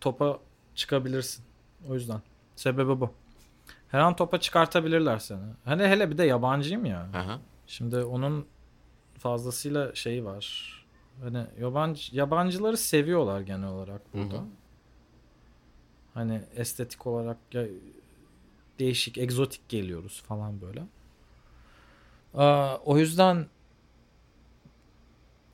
topa 0.00 0.38
çıkabilirsin. 0.74 1.44
O 1.88 1.94
yüzden. 1.94 2.20
Sebebi 2.56 3.00
bu. 3.00 3.10
Her 3.88 3.98
an 3.98 4.16
topa 4.16 4.40
çıkartabilirler 4.40 5.18
seni. 5.18 5.44
Hani 5.64 5.82
hele 5.82 6.10
bir 6.10 6.18
de 6.18 6.24
yabancıyım 6.24 6.84
ya. 6.84 7.08
Aha. 7.14 7.38
Şimdi 7.66 7.96
onun 7.96 8.46
fazlasıyla 9.18 9.94
şeyi 9.94 10.24
var. 10.24 10.74
Hani 11.22 11.46
yabancı 11.60 12.16
yabancıları 12.16 12.76
seviyorlar 12.76 13.40
genel 13.40 13.68
olarak 13.68 14.14
burada. 14.14 14.34
Hı 14.34 14.38
hı. 14.38 14.44
Hani 16.14 16.42
estetik 16.56 17.06
olarak 17.06 17.36
ya, 17.52 17.66
değişik, 18.78 19.18
egzotik 19.18 19.68
geliyoruz 19.68 20.22
falan 20.22 20.60
böyle. 20.60 20.82
Aa, 22.34 22.76
o 22.76 22.98
yüzden 22.98 23.46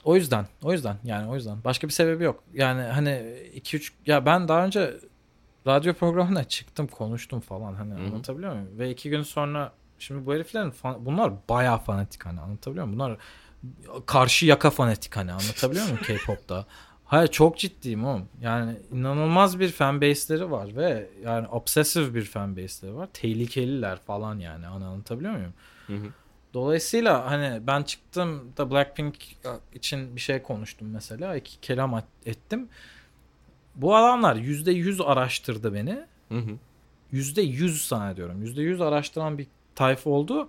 o 0.04 0.16
yüzden, 0.16 0.46
o 0.62 0.72
yüzden 0.72 0.96
yani 1.04 1.30
o 1.30 1.34
yüzden. 1.34 1.64
Başka 1.64 1.86
bir 1.86 1.92
sebebi 1.92 2.24
yok. 2.24 2.44
Yani 2.54 2.82
hani 2.82 3.38
2 3.54 3.76
3 3.76 3.92
ya 4.06 4.26
ben 4.26 4.48
daha 4.48 4.64
önce 4.64 4.94
radyo 5.66 5.94
programına 5.94 6.44
çıktım, 6.44 6.86
konuştum 6.86 7.40
falan 7.40 7.74
hani 7.74 7.94
hı. 7.94 7.98
anlatabiliyor 7.98 8.52
muyum? 8.52 8.78
Ve 8.78 8.90
iki 8.90 9.10
gün 9.10 9.22
sonra 9.22 9.72
şimdi 9.98 10.26
bu 10.26 10.34
heriflerin 10.34 10.70
fan- 10.70 11.04
bunlar 11.04 11.32
bayağı 11.48 11.78
fanatik 11.78 12.26
hani 12.26 12.40
anlatabiliyor 12.40 12.86
muyum? 12.86 13.00
Bunlar 13.00 13.18
karşı 14.06 14.46
yaka 14.46 14.70
fanatik 14.70 15.16
hani 15.16 15.32
anlatabiliyor 15.32 15.84
muyum 15.84 16.00
K-pop'ta? 16.06 16.66
Hayır 17.04 17.28
çok 17.28 17.58
ciddiyim 17.58 18.04
oğlum. 18.04 18.28
Yani 18.40 18.76
inanılmaz 18.92 19.60
bir 19.60 19.68
fanbase'leri 19.72 20.50
var 20.50 20.76
ve 20.76 21.10
yani 21.24 21.48
obsessive 21.48 22.14
bir 22.14 22.24
fanbase'leri 22.24 22.94
var. 22.94 23.08
Tehlikeliler 23.12 23.98
falan 23.98 24.38
yani. 24.38 24.66
Hani 24.66 24.84
anlatabiliyor 24.84 25.32
muyum? 25.32 25.54
Hı 25.86 25.96
hı. 25.96 26.06
Dolayısıyla 26.54 27.30
hani 27.30 27.66
ben 27.66 27.82
çıktım 27.82 28.52
da 28.56 28.70
Blackpink 28.70 29.36
için 29.74 30.16
bir 30.16 30.20
şey 30.20 30.42
konuştum 30.42 30.90
mesela. 30.90 31.36
iki 31.36 31.60
kelam 31.60 32.02
ettim. 32.26 32.68
Bu 33.76 33.96
adamlar 33.96 34.36
%100 34.36 35.04
araştırdı 35.04 35.74
beni. 35.74 36.06
Hı 36.28 36.38
hı. 36.38 36.58
%100 37.12 37.68
sana 37.68 38.16
diyorum. 38.16 38.42
%100 38.44 38.84
araştıran 38.84 39.38
bir 39.38 39.46
tayfa 39.74 40.10
oldu 40.10 40.48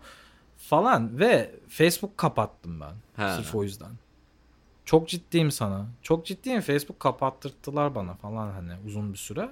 falan 0.57 1.19
ve 1.19 1.51
Facebook 1.69 2.17
kapattım 2.17 2.81
ben. 2.81 2.93
Ha. 3.23 3.35
Sırf 3.35 3.55
o 3.55 3.63
yüzden. 3.63 3.91
Çok 4.85 5.09
ciddiyim 5.09 5.51
sana. 5.51 5.85
Çok 6.01 6.25
ciddiyim. 6.25 6.61
Facebook 6.61 6.99
kapattırttılar 6.99 7.95
bana 7.95 8.13
falan 8.13 8.51
hani 8.51 8.71
uzun 8.85 9.13
bir 9.13 9.17
süre. 9.17 9.49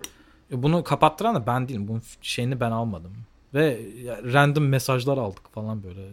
E 0.51 0.63
Bunu 0.63 0.83
kapattıran 0.83 1.36
da 1.36 1.47
ben 1.47 1.69
değilim. 1.69 1.88
Bunun 1.88 2.01
şeyini 2.21 2.59
ben 2.59 2.71
almadım. 2.71 3.13
Ve 3.53 3.79
random 4.33 4.67
mesajlar 4.67 5.17
aldık 5.17 5.53
falan 5.53 5.83
böyle. 5.83 6.09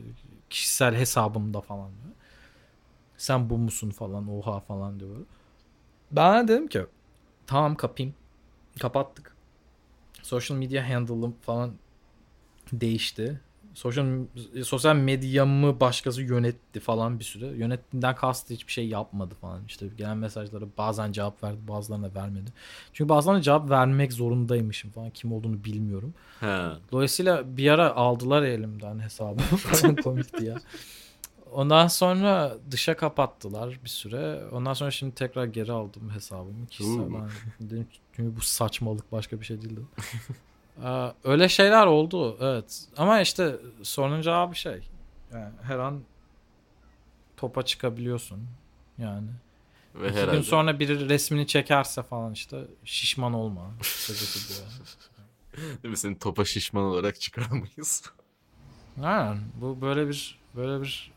Kişisel 0.51 0.95
hesabımda 0.95 1.61
falan. 1.61 1.89
Böyle. 2.05 2.15
Sen 3.17 3.51
bu 3.51 3.59
musun 3.59 3.91
falan 3.91 4.29
oha 4.29 4.61
falan 4.61 5.01
diyor. 5.01 5.17
Ben 6.13 6.49
de 6.49 6.53
dedim 6.53 6.69
ki 6.69 6.87
tamam 7.51 7.75
kapayım. 7.75 8.15
Kapattık. 8.81 9.37
Social 10.23 10.59
media 10.59 10.89
handle'ım 10.89 11.35
falan 11.43 11.73
değişti. 12.73 13.41
Sosyal, 13.75 14.07
sosyal 14.65 14.97
medyamı 14.97 15.81
başkası 15.81 16.23
yönetti 16.23 16.81
falan 16.81 17.19
bir 17.19 17.25
süre. 17.25 17.47
Yönettiğinden 17.47 18.15
kastı 18.15 18.55
hiçbir 18.55 18.73
şey 18.73 18.89
yapmadı 18.89 19.35
falan. 19.41 19.61
İşte 19.69 19.87
gelen 19.99 20.17
mesajlara 20.17 20.65
bazen 20.79 21.13
cevap 21.13 21.45
verdi 21.45 21.59
bazılarına 21.69 22.15
vermedi. 22.15 22.53
Çünkü 22.93 23.09
bazılarına 23.09 23.43
cevap 23.43 23.71
vermek 23.71 24.13
zorundaymışım 24.13 24.91
falan. 24.91 25.11
Kim 25.11 25.33
olduğunu 25.33 25.65
bilmiyorum. 25.65 26.15
Ha. 26.41 26.79
Dolayısıyla 26.93 27.57
bir 27.57 27.71
ara 27.71 27.97
aldılar 27.97 28.43
elimden 28.43 28.99
hesabı 28.99 29.43
falan 29.43 29.97
komikti 29.97 30.45
ya. 30.45 30.57
Ondan 31.53 31.87
sonra 31.87 32.57
dışa 32.71 32.97
kapattılar 32.97 33.79
bir 33.85 33.89
süre. 33.89 34.45
Ondan 34.53 34.73
sonra 34.75 34.91
şimdi 34.91 35.15
tekrar 35.15 35.45
geri 35.45 35.73
aldım 35.73 36.11
hesabımı. 36.11 36.67
Kişisel 36.67 37.01
Oo. 37.01 37.09
ben 37.13 37.31
dedim 37.71 37.89
çünkü 38.17 38.37
bu 38.37 38.41
saçmalık 38.41 39.13
başka 39.13 39.41
bir 39.41 39.45
şey 39.47 39.63
değildi. 39.63 39.81
Ee, 40.85 41.13
öyle 41.25 41.49
şeyler 41.49 41.87
oldu 41.87 42.37
evet. 42.41 42.85
Ama 42.97 43.21
işte 43.21 43.57
sorunun 43.83 44.23
cevabı 44.23 44.55
şey. 44.57 44.89
Yani 45.33 45.53
her 45.63 45.79
an 45.79 46.01
topa 47.37 47.63
çıkabiliyorsun. 47.65 48.47
Yani. 48.99 49.29
Ve 49.95 50.09
İki 50.09 50.17
herhalde. 50.19 50.37
gün 50.37 50.43
sonra 50.43 50.79
biri 50.81 51.09
resmini 51.09 51.47
çekerse 51.47 52.03
falan 52.03 52.33
işte 52.33 52.65
şişman 52.85 53.33
olma. 53.33 53.71
Değil 55.57 55.91
mi? 55.91 55.97
Seni 55.97 56.19
topa 56.19 56.45
şişman 56.45 56.85
olarak 56.85 57.21
çıkaramayız. 57.21 58.03
Aynen. 59.03 59.39
Bu 59.61 59.81
böyle 59.81 60.09
bir 60.09 60.39
böyle 60.57 60.83
bir 60.83 61.13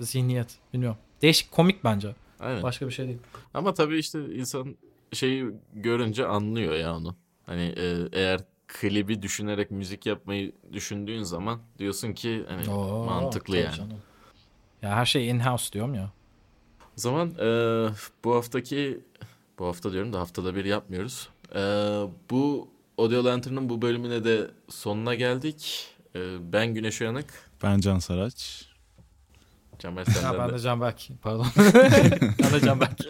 zihniyet. 0.00 0.58
Bilmiyorum. 0.72 0.98
Değişik 1.22 1.50
komik 1.50 1.84
bence. 1.84 2.14
Aynen. 2.40 2.62
Başka 2.62 2.86
bir 2.86 2.92
şey 2.92 3.06
değil. 3.06 3.18
Ama 3.54 3.74
tabii 3.74 3.98
işte 3.98 4.34
insan 4.34 4.76
şeyi 5.12 5.50
görünce 5.74 6.26
anlıyor 6.26 6.74
ya 6.74 6.96
onu. 6.96 7.16
Hani 7.46 7.74
e, 7.76 7.96
eğer 8.12 8.40
klibi 8.68 9.22
düşünerek 9.22 9.70
müzik 9.70 10.06
yapmayı 10.06 10.52
düşündüğün 10.72 11.22
zaman 11.22 11.60
diyorsun 11.78 12.12
ki 12.12 12.44
hani 12.48 12.70
Oo, 12.70 13.04
mantıklı 13.04 13.56
yani. 13.56 13.76
canım. 13.76 13.98
Ya 14.82 14.90
her 14.90 15.04
şey 15.06 15.28
in-house 15.28 15.72
diyorum 15.72 15.94
ya. 15.94 16.12
O 16.80 17.00
zaman 17.00 17.28
e, 17.40 17.48
bu 18.24 18.34
haftaki 18.34 19.00
bu 19.58 19.66
hafta 19.66 19.92
diyorum 19.92 20.12
da 20.12 20.20
haftada 20.20 20.54
bir 20.54 20.64
yapmıyoruz. 20.64 21.28
E, 21.54 21.60
bu 22.30 22.68
Audio 22.98 23.24
Lantern'ın 23.24 23.68
bu 23.68 23.82
bölümüne 23.82 24.24
de 24.24 24.50
sonuna 24.68 25.14
geldik. 25.14 25.88
E, 26.14 26.52
ben 26.52 26.74
Güneş 26.74 27.00
Uyanık. 27.00 27.50
Ben 27.62 27.80
Can 27.80 27.98
Saraç. 27.98 28.66
Ya 29.84 30.04
senden 30.04 30.38
ben 30.38 30.48
de. 30.48 30.54
de 30.54 30.58
Canberk. 30.58 31.08
Pardon. 31.22 31.46
ben 32.42 32.52
de 32.52 32.60
Canberk. 32.60 33.00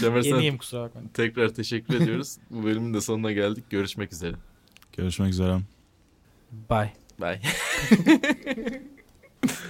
Sen 0.00 0.22
Yeniyim 0.22 0.58
kusura 0.58 0.82
bakmayın. 0.82 1.08
tekrar 1.08 1.48
teşekkür 1.48 1.94
ediyoruz. 2.00 2.36
Bu 2.50 2.64
bölümün 2.64 2.94
de 2.94 3.00
sonuna 3.00 3.32
geldik. 3.32 3.70
Görüşmek 3.70 4.12
üzere. 4.12 4.36
Görüşmek 4.96 5.30
üzere. 5.30 5.58
Bye. 6.70 6.92
Bye. 7.20 7.40